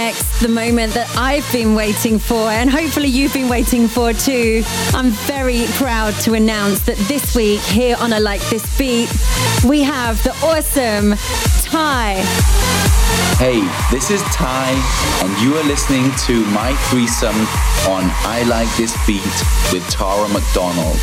next, 0.09 0.41
the 0.41 0.49
moment 0.49 0.95
that 0.95 1.07
I've 1.19 1.47
been 1.53 1.75
waiting 1.75 2.19
for, 2.19 2.49
and 2.49 2.71
hopefully 2.71 3.09
you've 3.09 3.35
been 3.35 3.49
waiting 3.49 3.89
for 3.89 4.15
too. 4.15 4.63
I'm 4.95 5.11
very 5.11 5.67
proud 5.73 6.15
to 6.23 6.33
announce 6.33 6.81
that 6.87 6.97
this 7.09 7.37
week, 7.37 7.61
here 7.61 7.95
on 8.01 8.15
I 8.15 8.19
Like 8.19 8.41
This 8.49 8.65
Beat, 8.79 9.11
we 9.69 9.83
have 9.83 10.23
the 10.23 10.31
awesome 10.43 11.15
Ty 11.63 12.58
Hey, 13.39 13.61
this 13.93 14.11
is 14.11 14.21
Ty, 14.35 14.69
and 15.23 15.41
you 15.41 15.57
are 15.57 15.63
listening 15.63 16.11
to 16.27 16.45
my 16.47 16.75
threesome 16.91 17.37
on 17.89 18.11
I 18.27 18.43
Like 18.49 18.67
This 18.77 18.97
Beat 19.07 19.23
with 19.73 19.89
Tara 19.89 20.29
McDonald. 20.31 20.97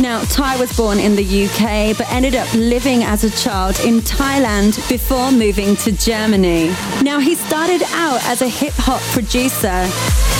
Now, 0.00 0.24
Ty 0.24 0.56
was 0.56 0.76
born 0.76 0.98
in 0.98 1.14
the 1.14 1.44
UK 1.44 1.96
but 1.96 2.10
ended 2.10 2.34
up 2.34 2.52
living 2.54 3.04
as 3.04 3.22
a 3.22 3.30
child 3.30 3.78
in 3.84 4.00
Thailand 4.00 4.76
before 4.88 5.30
moving 5.30 5.76
to 5.76 5.92
Germany. 5.92 6.74
Now, 7.02 7.20
he 7.20 7.36
started 7.36 7.84
out 7.92 8.20
as 8.24 8.42
a 8.42 8.48
hip 8.48 8.74
hop 8.78 9.00
producer 9.12 9.86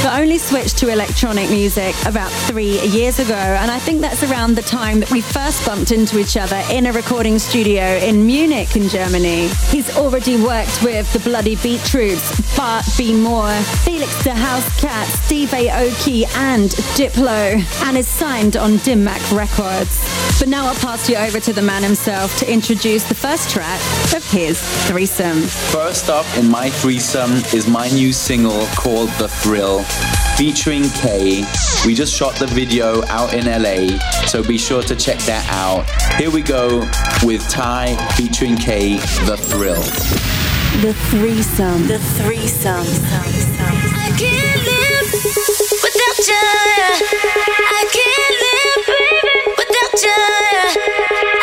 but 0.03 0.21
only 0.21 0.39
switched 0.39 0.79
to 0.79 0.89
electronic 0.89 1.49
music 1.51 1.95
about 2.05 2.31
three 2.31 2.81
years 2.89 3.19
ago. 3.19 3.35
And 3.35 3.71
I 3.71 3.79
think 3.79 4.01
that's 4.01 4.23
around 4.23 4.55
the 4.55 4.63
time 4.63 5.01
that 5.01 5.11
we 5.11 5.21
first 5.21 5.65
bumped 5.65 5.91
into 5.91 6.19
each 6.19 6.37
other 6.37 6.63
in 6.71 6.87
a 6.87 6.93
recording 6.93 7.39
studio 7.39 7.83
in 7.83 8.27
Munich, 8.27 8.77
in 8.77 8.89
Germany. 8.89 9.49
He's 9.71 9.97
already 9.97 10.41
worked 10.43 10.83
with 10.83 11.11
the 11.13 11.21
Bloody 11.37 11.57
Beetroots, 11.57 12.57
Bart 12.57 12.87
B 12.97 13.15
More, 13.15 13.53
Felix 13.85 14.25
the 14.25 14.33
House 14.33 14.81
Cat, 14.81 15.07
Steve 15.07 15.51
Aoki, 15.51 16.25
and 16.35 16.71
Diplo, 16.97 17.63
and 17.87 17.99
is 17.99 18.09
signed 18.09 18.57
on 18.57 18.79
Dim 18.79 19.05
Mak 19.05 19.21
Records. 19.31 20.01
But 20.39 20.49
now 20.49 20.65
I'll 20.65 20.75
pass 20.77 21.11
you 21.11 21.17
over 21.17 21.39
to 21.39 21.53
the 21.53 21.61
man 21.61 21.83
himself 21.83 22.39
to 22.39 22.51
introduce 22.51 23.07
the 23.07 23.15
first 23.15 23.51
track 23.51 23.79
of 24.15 24.25
his 24.31 24.59
threesome. 24.89 25.43
First 25.43 26.09
up 26.09 26.25
in 26.39 26.49
my 26.49 26.71
threesome 26.71 27.33
is 27.53 27.69
my 27.69 27.91
new 27.91 28.15
single 28.15 28.65
called 28.69 29.11
The 29.19 29.29
Thrill, 29.29 29.83
featuring 30.39 30.89
Kay. 30.89 31.45
We 31.85 31.95
just 31.95 32.15
shot 32.15 32.37
the 32.37 32.47
video 32.47 33.05
out 33.09 33.35
in 33.35 33.45
LA, 33.45 33.99
so 34.25 34.43
be 34.43 34.57
sure 34.57 34.83
to 34.85 34.97
check 34.97 35.19
that 35.25 35.47
out. 35.53 35.85
Here 36.19 36.31
we 36.31 36.41
go 36.41 36.91
with 37.23 37.47
Ty 37.51 37.95
featuring 38.15 38.57
Kay, 38.57 38.97
The 39.27 39.37
Thrill. 39.37 40.36
The 40.83 40.93
threesome. 40.93 41.87
The 41.89 41.99
threesome. 41.99 42.87
I 43.97 44.13
can't 44.19 44.63
live 44.63 45.11
without 45.83 46.19
you. 46.29 46.47
I 47.73 47.85
can't 47.97 48.37
live 48.45 49.57
without 49.57 50.03
you. 50.05 51.36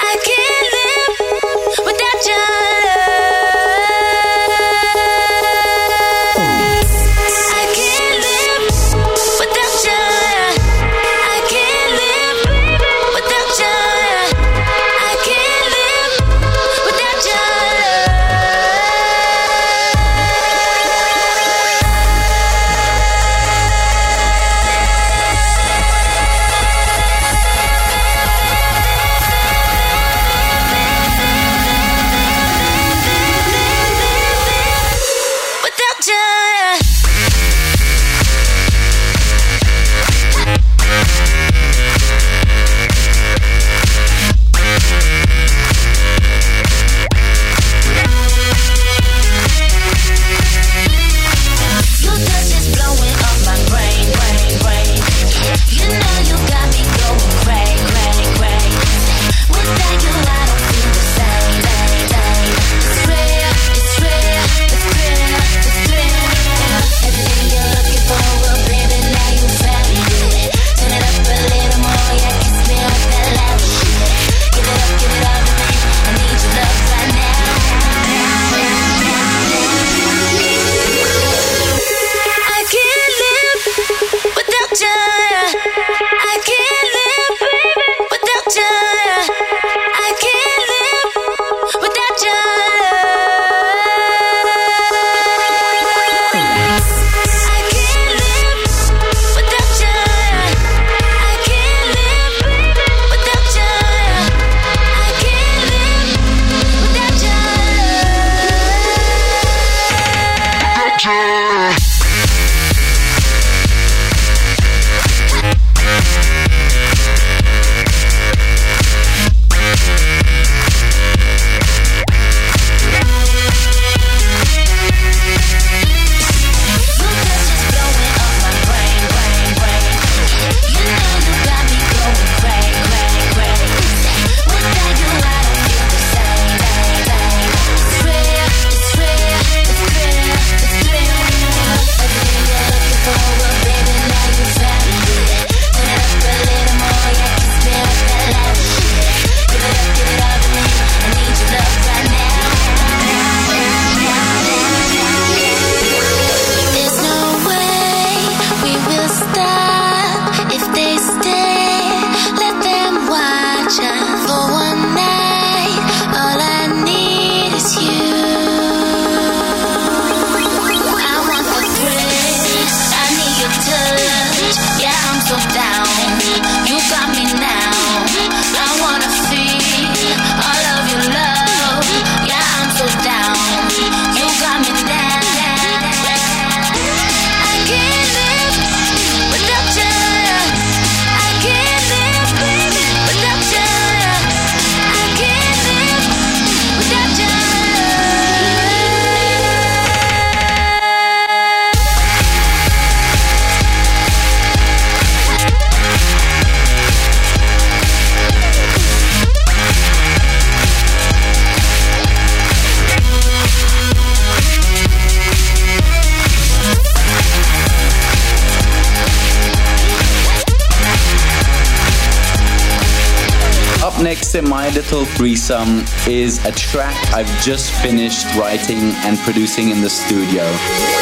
Little 224.73 225.05
threesome 225.05 225.85
is 226.07 226.43
a 226.45 226.51
track 226.51 226.95
I've 227.13 227.27
just 227.43 227.71
finished 227.83 228.25
writing 228.35 228.79
and 229.05 229.19
producing 229.19 229.69
in 229.69 229.81
the 229.81 229.89
studio. 229.89 230.41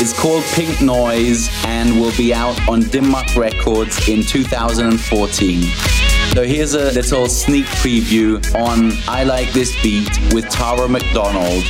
It's 0.02 0.12
called 0.12 0.44
Pink 0.56 0.82
Noise 0.82 1.50
and 1.64 2.02
will 2.02 2.16
be 2.18 2.34
out 2.34 2.60
on 2.68 2.82
Dim 2.82 3.10
Mak 3.10 3.34
Records 3.38 4.10
in 4.10 4.24
2014. 4.24 6.01
So 6.34 6.44
here's 6.44 6.76
a 6.76 6.92
little 6.94 7.28
sneak 7.28 7.66
preview 7.66 8.40
on 8.56 8.94
I 9.06 9.26
Like 9.26 9.52
This 9.52 9.76
Beat 9.84 10.10
with 10.34 10.48
Tara 10.50 10.88
McDonald. 10.88 11.62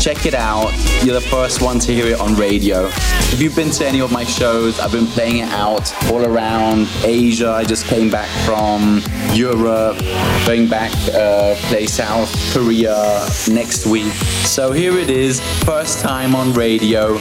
Check 0.00 0.26
it 0.26 0.32
out. 0.32 0.70
You're 1.02 1.14
the 1.14 1.26
first 1.28 1.60
one 1.60 1.80
to 1.80 1.92
hear 1.92 2.06
it 2.06 2.20
on 2.20 2.36
radio. 2.36 2.86
If 2.86 3.42
you've 3.42 3.56
been 3.56 3.70
to 3.72 3.84
any 3.84 4.00
of 4.00 4.12
my 4.12 4.22
shows, 4.22 4.78
I've 4.78 4.92
been 4.92 5.08
playing 5.08 5.38
it 5.38 5.48
out 5.48 5.92
all 6.04 6.24
around 6.24 6.86
Asia. 7.02 7.50
I 7.50 7.64
just 7.64 7.86
came 7.86 8.08
back 8.08 8.28
from 8.46 9.02
Europe, 9.32 9.98
going 10.46 10.68
back, 10.68 10.92
uh, 11.12 11.56
play 11.66 11.86
South 11.86 12.32
Korea 12.54 13.26
next 13.50 13.86
week. 13.86 14.12
So 14.46 14.70
here 14.70 14.96
it 14.98 15.10
is, 15.10 15.40
first 15.64 15.98
time 15.98 16.36
on 16.36 16.52
radio, 16.52 17.18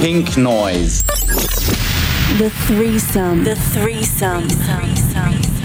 Pink 0.00 0.36
Noise. 0.36 1.02
The 2.38 2.52
threesome. 2.68 3.42
The 3.42 3.56
threesome. 3.56 4.44
I 4.44 5.57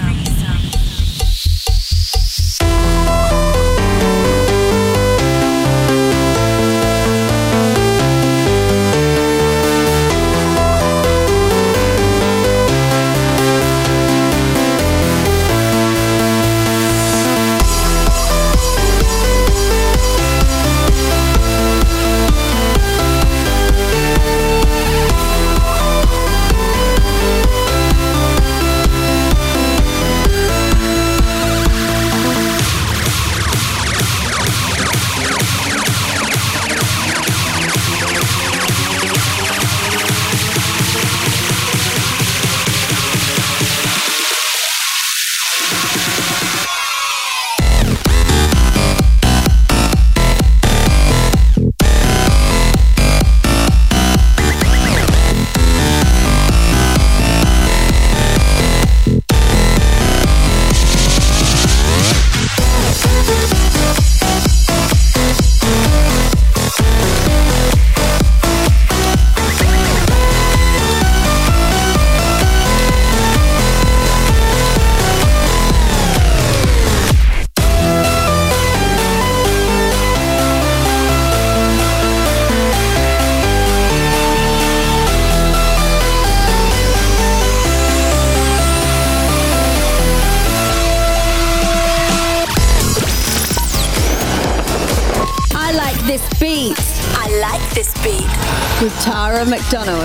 Tara 99.70 100.03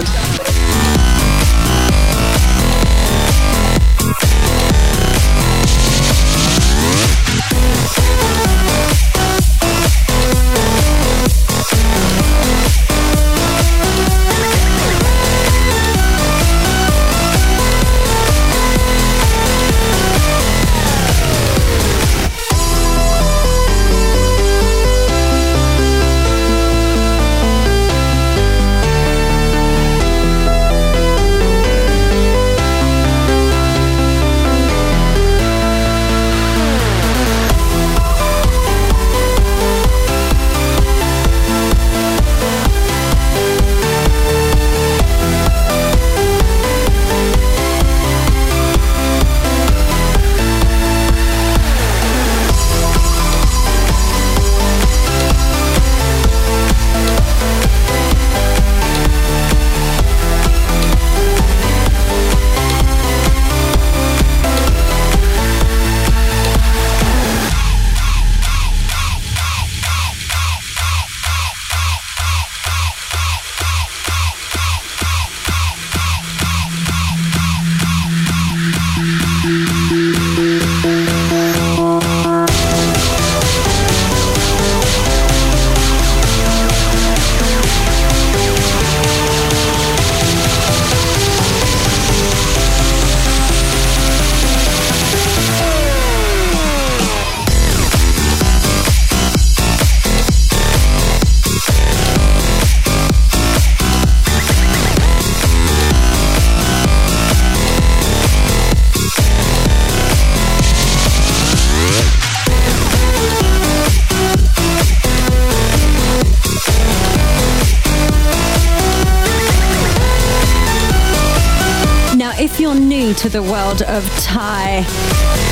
world 123.69 123.81
of 123.83 124.09
Thai, 124.23 124.83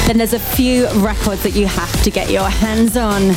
then 0.07 0.17
there's 0.17 0.33
a 0.33 0.39
few 0.39 0.87
records 1.01 1.43
that 1.43 1.53
you 1.53 1.67
have 1.67 2.01
to 2.03 2.09
get 2.09 2.31
your 2.31 2.49
hands 2.49 2.97
on. 2.97 3.27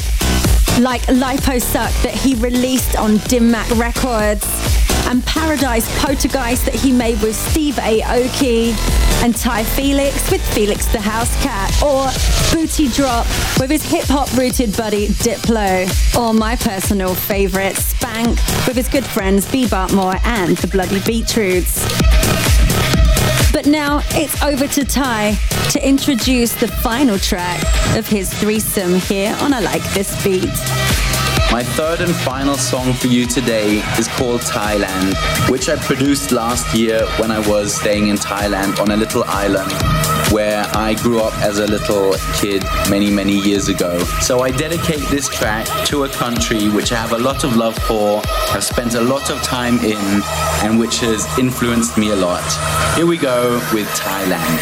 Like 0.82 1.02
Lipo 1.02 1.60
Suck 1.60 1.92
that 2.02 2.14
he 2.14 2.34
released 2.36 2.96
on 2.96 3.18
Dim 3.28 3.50
Mak 3.50 3.68
Records, 3.76 4.46
and 5.06 5.22
Paradise 5.26 5.86
Poltergeist 6.00 6.64
that 6.64 6.74
he 6.74 6.92
made 6.92 7.20
with 7.20 7.36
Steve 7.36 7.74
Aoki, 7.74 8.72
and 9.22 9.36
Ty 9.36 9.64
Felix 9.64 10.30
with 10.30 10.42
Felix 10.54 10.86
the 10.86 11.00
House 11.00 11.34
Cat, 11.42 11.70
or 11.82 12.08
Booty 12.50 12.88
Drop 12.88 13.26
with 13.58 13.68
his 13.68 13.82
hip 13.82 14.06
hop 14.06 14.32
rooted 14.32 14.74
buddy 14.78 15.08
Diplo, 15.08 15.86
or 16.16 16.32
my 16.32 16.56
personal 16.56 17.14
favourite, 17.14 17.76
Spank 17.76 18.38
with 18.66 18.76
his 18.76 18.88
good 18.88 19.04
friends 19.04 19.50
B. 19.50 19.66
Bartmore 19.66 20.18
and 20.24 20.56
the 20.56 20.68
Bloody 20.68 21.00
Beetroots. 21.00 22.09
But 23.62 23.68
now 23.68 24.00
it's 24.12 24.42
over 24.42 24.66
to 24.66 24.84
Ty 24.86 25.38
to 25.72 25.86
introduce 25.86 26.54
the 26.54 26.66
final 26.66 27.18
track 27.18 27.62
of 27.94 28.08
his 28.08 28.32
threesome 28.32 28.94
here 28.94 29.36
on 29.42 29.52
I 29.52 29.60
Like 29.60 29.82
This 29.92 30.24
Beat. 30.24 30.44
My 31.52 31.62
third 31.62 32.00
and 32.00 32.14
final 32.14 32.54
song 32.54 32.94
for 32.94 33.08
you 33.08 33.26
today 33.26 33.80
is 33.98 34.08
called 34.08 34.40
Thailand, 34.40 35.14
which 35.50 35.68
I 35.68 35.76
produced 35.76 36.32
last 36.32 36.74
year 36.74 37.04
when 37.18 37.30
I 37.30 37.46
was 37.46 37.74
staying 37.74 38.08
in 38.08 38.16
Thailand 38.16 38.80
on 38.80 38.92
a 38.92 38.96
little 38.96 39.24
island 39.26 39.70
where 40.30 40.64
I 40.74 40.94
grew 40.94 41.20
up 41.20 41.36
as 41.38 41.58
a 41.58 41.66
little 41.66 42.14
kid 42.34 42.62
many, 42.88 43.10
many 43.10 43.36
years 43.36 43.68
ago. 43.68 43.98
So 44.20 44.40
I 44.40 44.50
dedicate 44.50 45.00
this 45.08 45.28
track 45.28 45.66
to 45.86 46.04
a 46.04 46.08
country 46.08 46.68
which 46.68 46.92
I 46.92 46.96
have 46.96 47.12
a 47.12 47.18
lot 47.18 47.44
of 47.44 47.56
love 47.56 47.76
for, 47.78 48.22
have 48.52 48.64
spent 48.64 48.94
a 48.94 49.00
lot 49.00 49.30
of 49.30 49.42
time 49.42 49.78
in, 49.80 50.22
and 50.62 50.78
which 50.78 51.00
has 51.00 51.26
influenced 51.38 51.98
me 51.98 52.10
a 52.10 52.16
lot. 52.16 52.44
Here 52.96 53.06
we 53.06 53.18
go 53.18 53.54
with 53.72 53.88
Thailand. 53.88 54.58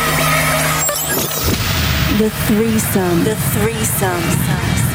The 2.19 2.31
threesome. 2.31 3.25
The 3.25 3.37
threesome. 3.37 4.88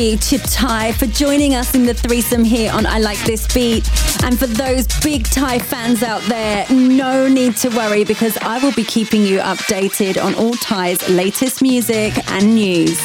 You 0.00 0.16
to 0.16 0.38
Ty 0.38 0.92
for 0.92 1.06
joining 1.06 1.54
us 1.54 1.74
in 1.74 1.86
the 1.86 1.94
threesome 1.94 2.44
here 2.44 2.70
on 2.72 2.86
I 2.86 2.98
Like 2.98 3.18
This 3.24 3.52
Beat. 3.52 3.88
And 4.22 4.38
for 4.38 4.46
those 4.46 4.86
big 5.02 5.24
Ty 5.24 5.58
fans 5.58 6.02
out 6.02 6.22
there, 6.22 6.66
no 6.70 7.28
need 7.28 7.56
to 7.58 7.70
worry 7.70 8.04
because 8.04 8.36
I 8.38 8.58
will 8.58 8.72
be 8.72 8.84
keeping 8.84 9.22
you 9.22 9.38
updated 9.38 10.22
on 10.22 10.34
all 10.34 10.52
Ty's 10.54 11.08
latest 11.08 11.62
music 11.62 12.12
and 12.30 12.54
news. 12.54 12.98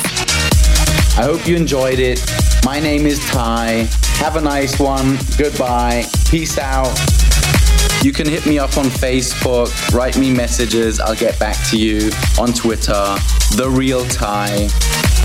I 1.17 1.23
hope 1.23 1.47
you 1.47 1.55
enjoyed 1.55 1.99
it. 1.99 2.19
My 2.65 2.79
name 2.79 3.05
is 3.05 3.19
Ty. 3.29 3.87
Have 4.17 4.35
a 4.35 4.41
nice 4.41 4.79
one. 4.79 5.17
Goodbye. 5.37 6.03
Peace 6.29 6.57
out. 6.57 6.97
You 8.03 8.11
can 8.11 8.27
hit 8.27 8.45
me 8.45 8.59
up 8.59 8.77
on 8.77 8.85
Facebook, 8.85 9.93
write 9.93 10.17
me 10.17 10.33
messages, 10.33 10.99
I'll 10.99 11.15
get 11.15 11.37
back 11.39 11.55
to 11.69 11.77
you. 11.77 12.09
On 12.39 12.51
Twitter, 12.51 13.15
The 13.55 13.69
Real 13.69 14.03
Ty. 14.05 14.69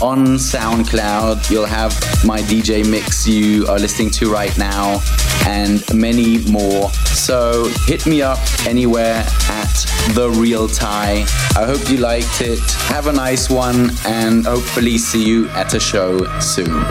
On 0.03 0.37
SoundCloud, 0.37 1.51
you'll 1.51 1.65
have 1.65 1.93
my 2.25 2.41
DJ 2.41 2.89
mix 2.89 3.27
you 3.27 3.67
are 3.67 3.79
listening 3.79 4.11
to 4.11 4.31
right 4.31 4.57
now 4.59 5.01
and 5.47 5.83
many 5.95 6.39
more. 6.51 6.91
So 7.07 7.71
hit 7.87 8.07
me 8.07 8.21
up 8.21 8.39
anywhere 8.67 9.25
at 9.49 9.87
The 10.15 10.31
Real 10.39 10.69
Ty. 10.69 11.25
I 11.57 11.65
hope 11.65 11.89
you 11.89 11.97
liked 11.97 12.43
it. 12.43 12.61
Have 12.89 13.07
a 13.07 13.13
nice 13.13 13.49
one 13.49 13.91
and 14.05 14.45
hopefully 14.45 14.99
see 14.99 15.25
you 15.25 15.49
at 15.51 15.73
a 15.73 15.81
show 15.81 16.19
soon. 16.41 16.85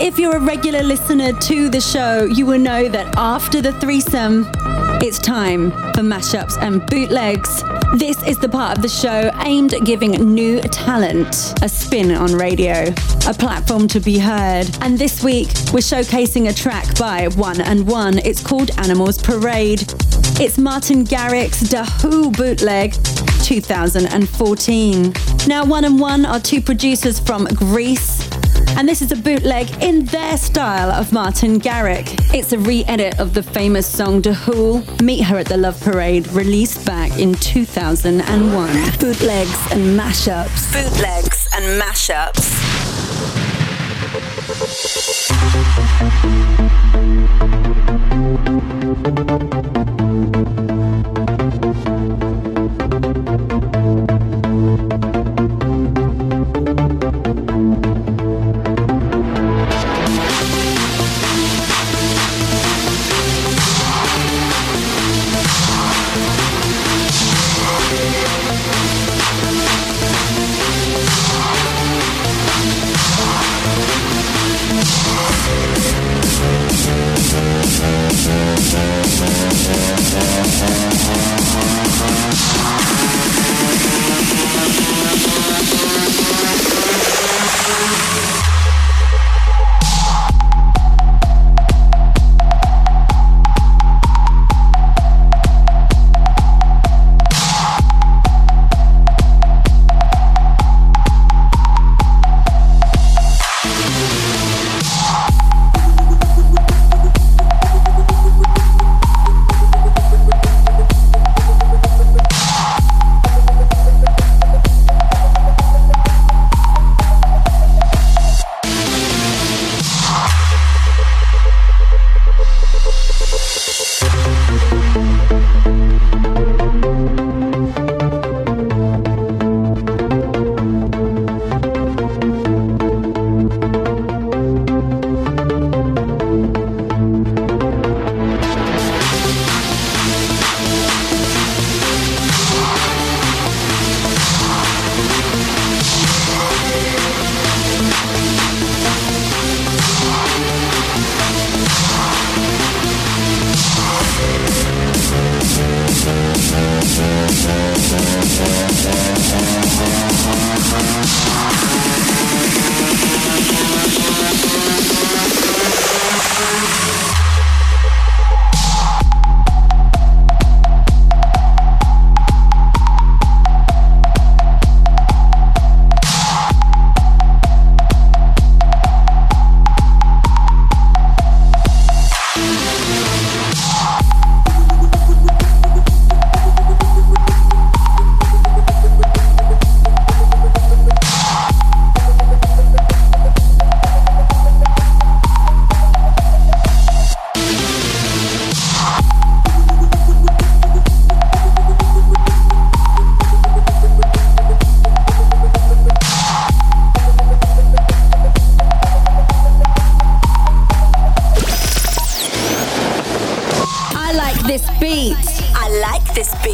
If 0.00 0.18
you're 0.18 0.36
a 0.36 0.40
regular 0.40 0.82
listener 0.82 1.32
to 1.32 1.68
the 1.68 1.80
show, 1.80 2.24
you 2.24 2.46
will 2.46 2.58
know 2.58 2.88
that 2.88 3.14
after 3.18 3.60
the 3.60 3.72
threesome, 3.72 4.50
it's 5.00 5.18
time 5.18 5.70
for 5.70 6.02
mashups 6.02 6.60
and 6.60 6.84
bootlegs. 6.86 7.62
This 7.96 8.20
is 8.26 8.38
the 8.38 8.48
part 8.48 8.76
of 8.76 8.82
the 8.82 8.88
show 8.88 9.30
aimed 9.44 9.72
at 9.74 9.84
giving 9.84 10.10
new 10.34 10.60
talent 10.60 11.54
a 11.62 11.68
spin 11.68 12.10
on 12.10 12.34
radio, 12.34 12.92
a 13.26 13.34
platform 13.34 13.86
to 13.88 14.00
be 14.00 14.18
heard. 14.18 14.66
And 14.80 14.98
this 14.98 15.22
week, 15.22 15.48
we're 15.72 15.80
showcasing 15.80 16.48
a 16.48 16.52
track 16.52 16.98
by 16.98 17.28
One 17.28 17.60
and 17.60 17.86
One. 17.86 18.18
It's 18.18 18.42
called 18.42 18.70
Animals 18.78 19.18
Parade. 19.22 19.82
It's 20.40 20.58
Martin 20.58 21.04
Garrix's 21.04 21.72
Who 22.02 22.30
bootleg 22.32 22.94
2014. 23.44 25.14
Now, 25.46 25.64
One 25.64 25.84
and 25.84 26.00
One 26.00 26.26
are 26.26 26.40
two 26.40 26.60
producers 26.60 27.20
from 27.20 27.44
Greece 27.46 28.27
and 28.76 28.88
this 28.88 29.02
is 29.02 29.12
a 29.12 29.16
bootleg 29.16 29.70
in 29.82 30.04
their 30.06 30.36
style 30.36 30.90
of 30.90 31.12
Martin 31.12 31.60
Garrix. 31.60 32.14
It's 32.34 32.52
a 32.52 32.58
re 32.58 32.84
edit 32.86 33.18
of 33.20 33.34
the 33.34 33.42
famous 33.42 33.86
song 33.86 34.20
Da 34.20 34.32
Hool, 34.32 34.82
Meet 35.02 35.22
Her 35.22 35.38
at 35.38 35.46
the 35.46 35.56
Love 35.56 35.80
Parade, 35.80 36.26
released 36.28 36.84
back 36.84 37.18
in 37.18 37.34
2001. 37.34 38.68
Bootlegs 38.98 39.72
and 39.72 39.98
mashups. 39.98 40.72
Bootlegs 40.72 41.48
and 41.54 41.80
mashups. 41.80 42.58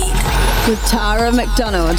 With 0.00 0.82
Tara 0.86 1.30
McDonald. 1.30 1.96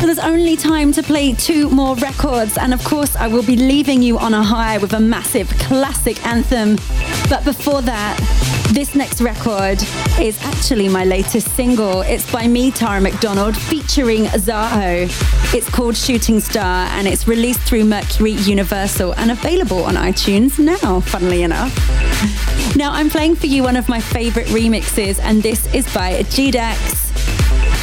There's 0.00 0.18
only 0.18 0.56
time 0.56 0.92
to 0.92 1.02
play 1.02 1.32
two 1.32 1.68
more 1.70 1.96
records, 1.96 2.56
and 2.56 2.72
of 2.72 2.82
course, 2.84 3.16
I 3.16 3.28
will 3.28 3.42
be 3.42 3.56
leaving 3.56 4.02
you 4.02 4.18
on 4.18 4.34
a 4.34 4.42
high 4.42 4.78
with 4.78 4.92
a 4.92 5.00
massive 5.00 5.48
classic 5.58 6.24
anthem. 6.26 6.78
But 7.28 7.44
before 7.44 7.82
that, 7.82 8.18
this 8.72 8.94
next 8.94 9.20
record 9.20 9.82
is 10.20 10.42
actually 10.42 10.88
my 10.88 11.04
latest 11.04 11.48
single. 11.54 12.02
It's 12.02 12.30
by 12.30 12.46
me, 12.46 12.70
Tara 12.70 13.00
McDonald, 13.00 13.56
featuring 13.56 14.24
Zaho. 14.24 15.04
It's 15.54 15.68
called 15.68 15.96
Shooting 15.96 16.40
Star, 16.40 16.86
and 16.92 17.06
it's 17.06 17.28
released 17.28 17.60
through 17.60 17.84
Mercury 17.84 18.32
Universal 18.32 19.12
and 19.14 19.30
available 19.30 19.84
on 19.84 19.94
iTunes 19.94 20.58
now, 20.58 21.00
funnily 21.00 21.42
enough. 21.42 21.74
Now, 22.76 22.92
I'm 22.92 23.10
playing 23.10 23.36
for 23.36 23.46
you 23.46 23.62
one 23.62 23.76
of 23.76 23.88
my 23.88 24.00
favorite 24.00 24.46
remixes, 24.48 25.20
and 25.20 25.42
this 25.42 25.72
is 25.74 25.92
by 25.92 26.22
G-Dax 26.22 27.11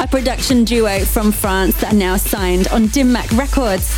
a 0.01 0.07
production 0.07 0.63
duo 0.63 1.03
from 1.03 1.31
France 1.31 1.75
that 1.81 1.93
are 1.93 1.95
now 1.95 2.15
signed 2.15 2.67
on 2.69 2.87
Dim 2.87 3.11
Mak 3.11 3.29
Records. 3.31 3.91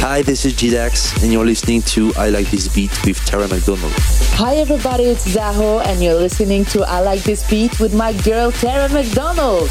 Hi, 0.00 0.22
this 0.22 0.44
is 0.44 0.54
GDAX, 0.54 1.22
and 1.22 1.32
you're 1.32 1.44
listening 1.44 1.82
to 1.82 2.12
I 2.16 2.28
Like 2.28 2.50
This 2.50 2.72
Beat 2.72 2.90
with 3.04 3.18
Tara 3.24 3.48
McDonald. 3.48 3.92
Hi 4.36 4.56
everybody, 4.56 5.04
it's 5.04 5.26
Zaho, 5.26 5.84
and 5.84 6.02
you're 6.02 6.14
listening 6.14 6.64
to 6.66 6.82
I 6.82 7.00
Like 7.00 7.22
This 7.24 7.48
Beat 7.50 7.80
with 7.80 7.94
my 7.94 8.12
girl 8.22 8.52
Tara 8.52 8.88
McDonald. 8.90 9.68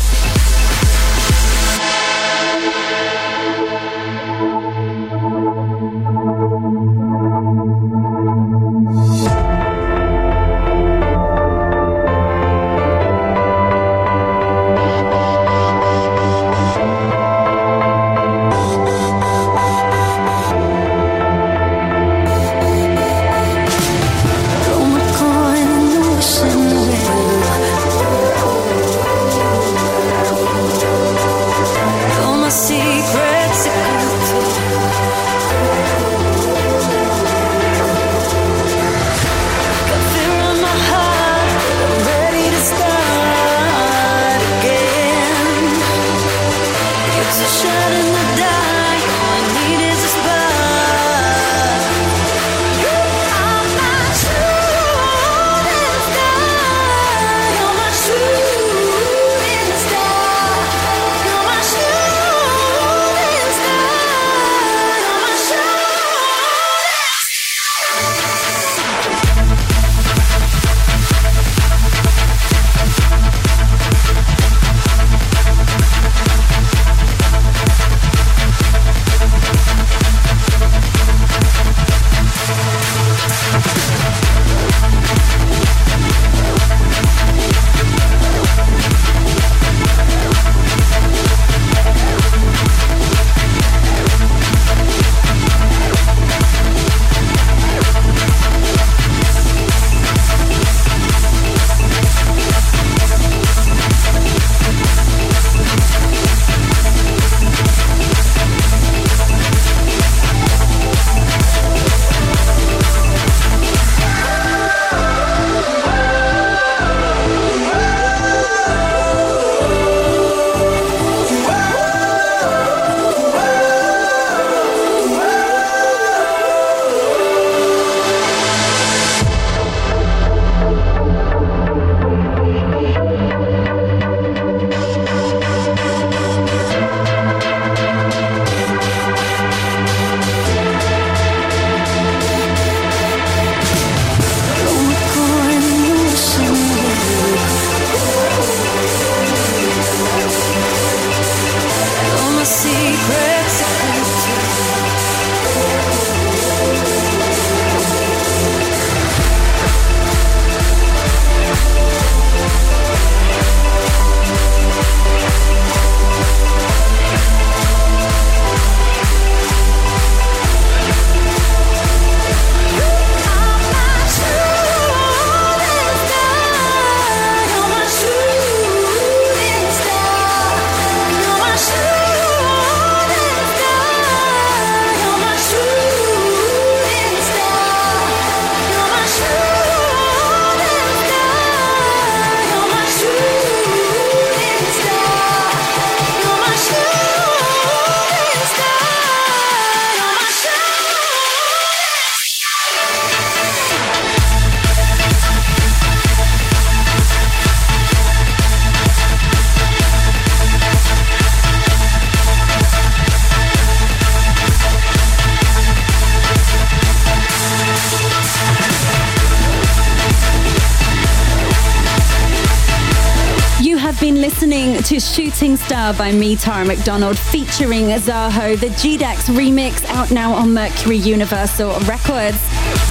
Listening 224.99 225.31
Shooting 225.31 225.55
Star 225.55 225.93
by 225.93 226.11
me, 226.11 226.35
Tara 226.35 226.65
McDonald, 226.65 227.17
featuring 227.17 227.85
Zaho, 227.85 228.59
the 228.59 228.69
G-Dax 228.71 229.29
remix 229.29 229.85
out 229.85 230.11
now 230.11 230.33
on 230.33 230.53
Mercury 230.53 230.97
Universal 230.97 231.79
Records. 231.81 232.37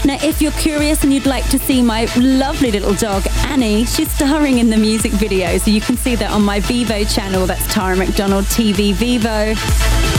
Now, 0.06 0.16
if 0.22 0.40
you're 0.40 0.52
curious 0.52 1.04
and 1.04 1.12
you'd 1.12 1.26
like 1.26 1.46
to 1.50 1.58
see 1.58 1.82
my 1.82 2.06
lovely 2.16 2.70
little 2.70 2.94
dog, 2.94 3.26
Annie, 3.44 3.84
she's 3.84 4.10
starring 4.10 4.58
in 4.58 4.70
the 4.70 4.76
music 4.78 5.12
video, 5.12 5.58
so 5.58 5.70
you 5.70 5.82
can 5.82 5.98
see 5.98 6.14
that 6.14 6.30
on 6.30 6.42
my 6.42 6.60
Vevo 6.60 7.04
channel. 7.14 7.46
That's 7.46 7.66
Tara 7.72 7.94
McDonald 7.94 8.46
TV 8.46 8.94
Vevo. 8.94 9.54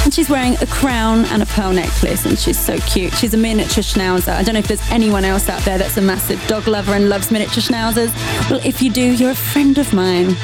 And 0.04 0.14
she's 0.14 0.30
wearing 0.30 0.56
a 0.62 0.68
crown 0.68 1.26
and 1.26 1.42
a 1.42 1.48
pearl 1.48 1.74
necklace, 1.74 2.26
and 2.26 2.38
she's 2.38 2.60
so 2.60 2.78
cute. 2.82 3.14
She's 3.16 3.34
a 3.34 3.38
miniature 3.38 3.84
schnauzer. 3.84 4.34
I 4.34 4.44
don't 4.44 4.54
know 4.54 4.60
if 4.60 4.68
there's 4.68 4.92
anyone 4.92 5.26
else 5.26 5.50
out 5.50 5.62
there 5.64 5.80
that's 5.80 5.98
a 5.98 6.02
massive 6.02 6.46
dog 6.48 6.68
lover 6.68 6.94
and 6.94 7.10
loves 7.10 7.32
miniature 7.32 7.64
schnauzers. 7.64 8.14
Well, 8.50 8.62
if 8.64 8.82
you 8.82 8.92
do, 8.92 9.02
you're 9.02 9.32
a 9.32 9.36
friend 9.36 9.78
of 9.80 9.92
mine. 9.92 10.36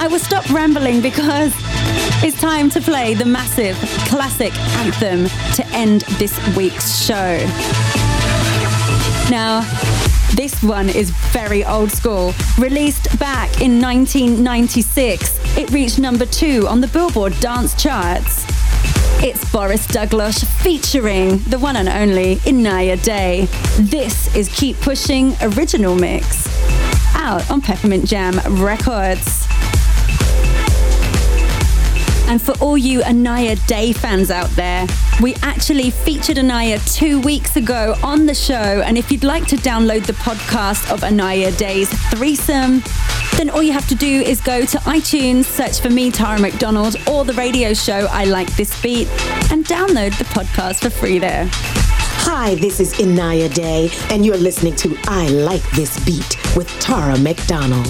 I 0.00 0.08
will 0.08 0.18
stop 0.18 0.48
rambling 0.48 1.02
because 1.02 1.52
it's 2.24 2.40
time 2.40 2.70
to 2.70 2.80
play 2.80 3.12
the 3.12 3.26
massive 3.26 3.76
classic 4.08 4.56
anthem 4.78 5.26
to 5.56 5.66
end 5.76 6.00
this 6.18 6.34
week's 6.56 7.04
show. 7.04 7.36
Now, 9.30 9.60
this 10.34 10.62
one 10.62 10.88
is 10.88 11.10
very 11.10 11.66
old 11.66 11.92
school. 11.92 12.32
Released 12.58 13.18
back 13.18 13.60
in 13.60 13.78
1996, 13.78 15.58
it 15.58 15.70
reached 15.70 15.98
number 15.98 16.24
two 16.24 16.66
on 16.66 16.80
the 16.80 16.88
Billboard 16.88 17.38
dance 17.40 17.74
charts. 17.80 18.46
It's 19.22 19.52
Boris 19.52 19.86
Dlugosch 19.86 20.46
featuring 20.62 21.40
the 21.40 21.58
one 21.58 21.76
and 21.76 21.90
only 21.90 22.36
Inaya 22.36 23.00
Day. 23.04 23.48
This 23.78 24.34
is 24.34 24.48
Keep 24.48 24.80
Pushing 24.80 25.36
Original 25.42 25.94
Mix 25.94 26.48
out 27.14 27.50
on 27.50 27.60
Peppermint 27.60 28.06
Jam 28.06 28.40
Records. 28.64 29.46
And 32.30 32.40
for 32.40 32.56
all 32.62 32.78
you 32.78 33.00
Inaya 33.00 33.56
Day 33.66 33.92
fans 33.92 34.30
out 34.30 34.48
there, 34.50 34.86
we 35.20 35.34
actually 35.42 35.90
featured 35.90 36.36
Inaya 36.36 36.78
two 36.94 37.20
weeks 37.22 37.56
ago 37.56 37.96
on 38.04 38.24
the 38.26 38.36
show. 38.36 38.54
And 38.54 38.96
if 38.96 39.10
you'd 39.10 39.24
like 39.24 39.48
to 39.48 39.56
download 39.56 40.06
the 40.06 40.12
podcast 40.12 40.92
of 40.92 41.00
Inaya 41.00 41.54
Day's 41.58 41.90
threesome, 42.10 42.84
then 43.36 43.50
all 43.50 43.64
you 43.64 43.72
have 43.72 43.88
to 43.88 43.96
do 43.96 44.06
is 44.06 44.40
go 44.40 44.64
to 44.64 44.78
iTunes, 44.78 45.46
search 45.46 45.80
for 45.80 45.90
me, 45.90 46.12
Tara 46.12 46.38
McDonald, 46.38 46.94
or 47.08 47.24
the 47.24 47.32
radio 47.32 47.74
show 47.74 48.06
I 48.12 48.26
Like 48.26 48.54
This 48.54 48.80
Beat, 48.80 49.08
and 49.50 49.64
download 49.64 50.16
the 50.16 50.24
podcast 50.26 50.82
for 50.82 50.90
free 50.90 51.18
there. 51.18 51.48
Hi, 51.52 52.54
this 52.54 52.78
is 52.78 52.92
Inaya 52.94 53.52
Day, 53.52 53.90
and 54.10 54.24
you're 54.24 54.36
listening 54.36 54.76
to 54.76 54.96
I 55.08 55.28
Like 55.30 55.68
This 55.72 55.98
Beat 56.04 56.56
with 56.56 56.68
Tara 56.78 57.18
McDonald. 57.18 57.88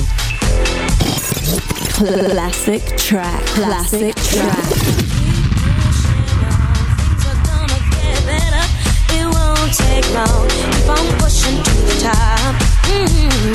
Classic 2.01 2.81
track, 2.97 3.45
classic 3.45 4.15
track. 4.17 4.65
Keep 4.65 5.61
pushing 5.77 6.33
on, 6.49 6.89
things 6.97 7.27
are 7.29 7.37
gonna 7.45 7.77
get 7.93 8.25
better, 8.25 8.65
it 9.13 9.27
won't 9.29 9.73
take 9.77 10.09
long. 10.15 10.49
Keep 10.49 10.89
on 10.89 11.05
pushing 11.21 11.61
to 11.63 11.75
the 11.85 11.97
top. 12.01 12.57
Mm-hmm. 12.89 13.53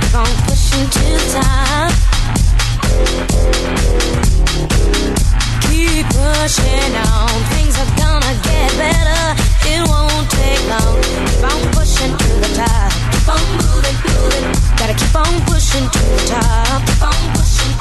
Keep 0.00 0.14
on 0.18 0.34
pushing 0.48 0.86
to 0.90 1.02
the 1.14 1.22
top. 1.30 1.92
Keep 5.70 6.06
pushing 6.10 6.94
on. 7.06 7.30
Things 7.54 7.74
are 7.78 7.92
gonna 7.94 8.34
get 8.42 8.70
better. 8.82 9.24
It 9.70 9.80
won't 9.86 10.26
take 10.28 10.62
long. 10.66 10.98
Keep 11.02 11.44
on 11.46 11.60
pushing 11.72 12.18
to 12.18 12.28
the 12.42 12.50
top 12.56 13.03
keep 13.24 13.32
on 13.34 13.40
moving, 13.56 13.96
moving. 14.04 14.44
Gotta 14.76 14.92
keep 14.94 15.16
on 15.16 15.40
pushing 15.46 15.88
to 15.88 15.98
the 15.98 16.20
top. 16.28 16.84
Keep 16.84 17.02
on 17.02 17.16
pushing, 17.32 17.72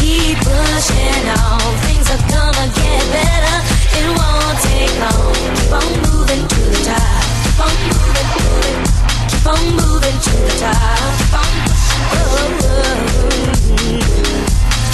keep 0.00 0.38
pushing 0.40 1.28
on. 1.36 1.60
Things 1.84 2.08
are 2.08 2.24
gonna 2.32 2.66
get 2.72 3.02
better. 3.12 3.56
It 3.98 4.08
won't 4.08 4.56
take 4.64 4.94
long. 5.04 5.36
Keep 5.56 5.72
on 5.76 5.88
moving 6.08 6.48
to 6.48 6.60
the 6.72 6.80
top. 6.88 7.24
Keep 7.44 7.60
on 7.60 7.76
moving, 7.92 8.28
moving. 8.36 8.80
Keep 9.28 9.46
on 9.52 9.60
moving 9.76 10.16
to 10.16 10.32
the 10.46 10.54
top. 10.56 11.12
Keep 11.18 11.36
on 11.36 11.52
pushing, 11.68 12.04
oh, 12.16 12.24
oh 12.24 12.96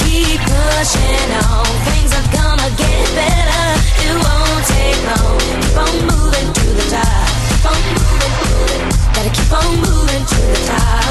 keep 0.02 0.40
pushing 0.50 1.30
on. 1.46 1.66
Things 1.86 2.10
are 2.10 2.28
gonna 2.34 2.70
get 2.74 3.06
better. 3.14 3.66
It 4.02 4.14
won't 4.18 4.62
take 4.66 4.98
long. 5.06 5.38
Keep 5.62 5.78
on 5.78 5.94
moving 6.10 6.48
to 6.58 6.66
the 6.74 6.86
top. 6.90 7.21
Gotta 7.62 9.30
keep 9.30 9.52
on 9.52 9.76
moving 9.76 10.26
to 10.26 10.34
the 10.34 10.54
top. 10.66 11.02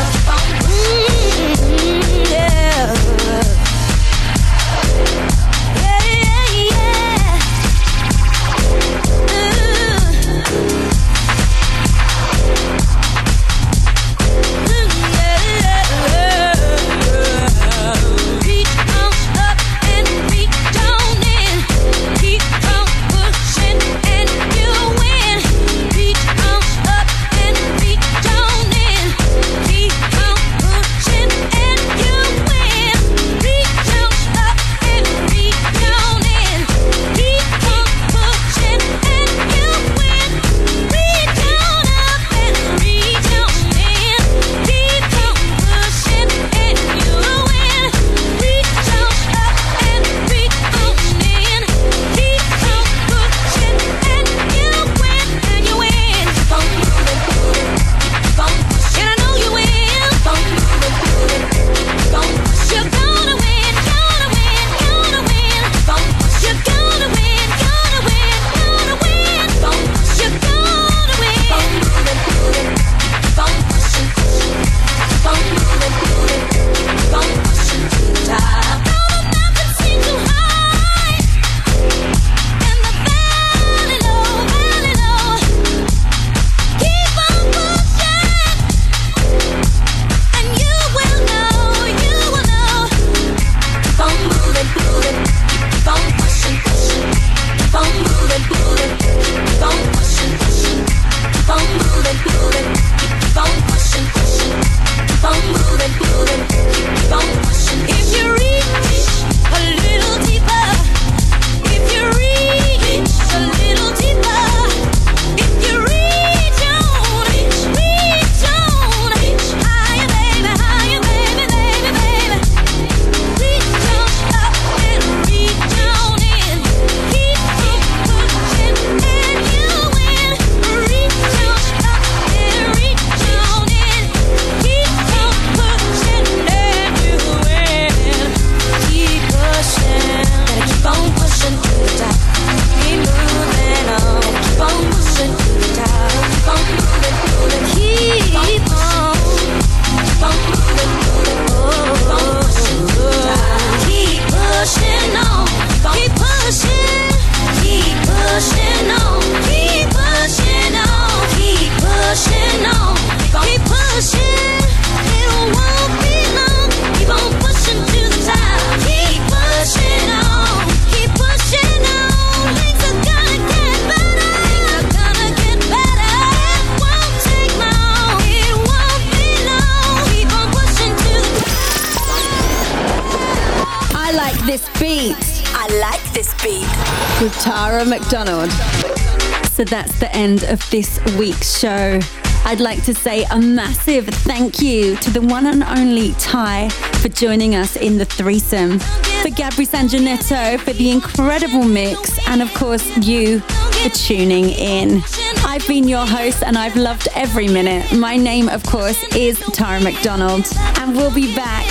Of 190.51 190.69
this 190.69 190.99
week's 191.17 191.57
show. 191.59 191.99
I'd 192.43 192.59
like 192.59 192.83
to 192.85 192.93
say 192.93 193.23
a 193.31 193.39
massive 193.39 194.07
thank 194.07 194.61
you 194.61 194.95
to 194.97 195.09
the 195.09 195.21
one 195.21 195.45
and 195.45 195.63
only 195.63 196.11
Ty 196.13 196.69
for 197.01 197.09
joining 197.09 197.55
us 197.55 197.75
in 197.75 197.97
the 197.97 198.05
threesome, 198.05 198.79
for 198.79 199.29
Gabri 199.29 199.67
Sanjanetto 199.67 200.59
for 200.59 200.73
the 200.73 200.91
incredible 200.91 201.63
mix, 201.63 202.19
and 202.27 202.41
of 202.41 202.53
course 202.53 202.85
you 202.97 203.39
for 203.39 203.89
tuning 203.89 204.49
in. 204.49 205.01
I've 205.45 205.65
been 205.67 205.87
your 205.87 206.05
host 206.05 206.43
and 206.43 206.57
I've 206.57 206.75
loved 206.75 207.07
every 207.15 207.47
minute. 207.47 207.95
My 207.97 208.17
name, 208.17 208.49
of 208.49 208.63
course, 208.63 209.01
is 209.15 209.39
Tara 209.53 209.79
McDonald, 209.81 210.45
and 210.79 210.95
we'll 210.95 211.13
be 211.13 211.33
back 211.35 211.65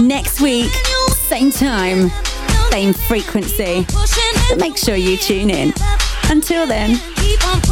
next 0.00 0.40
week, 0.40 0.70
same 1.12 1.50
time, 1.50 2.10
same 2.70 2.92
frequency. 2.92 3.84
So 4.48 4.56
make 4.56 4.76
sure 4.76 4.96
you 4.96 5.16
tune 5.16 5.50
in. 5.50 5.72
Until 6.28 6.66
then, 6.66 6.98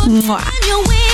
mwah. 0.07 1.14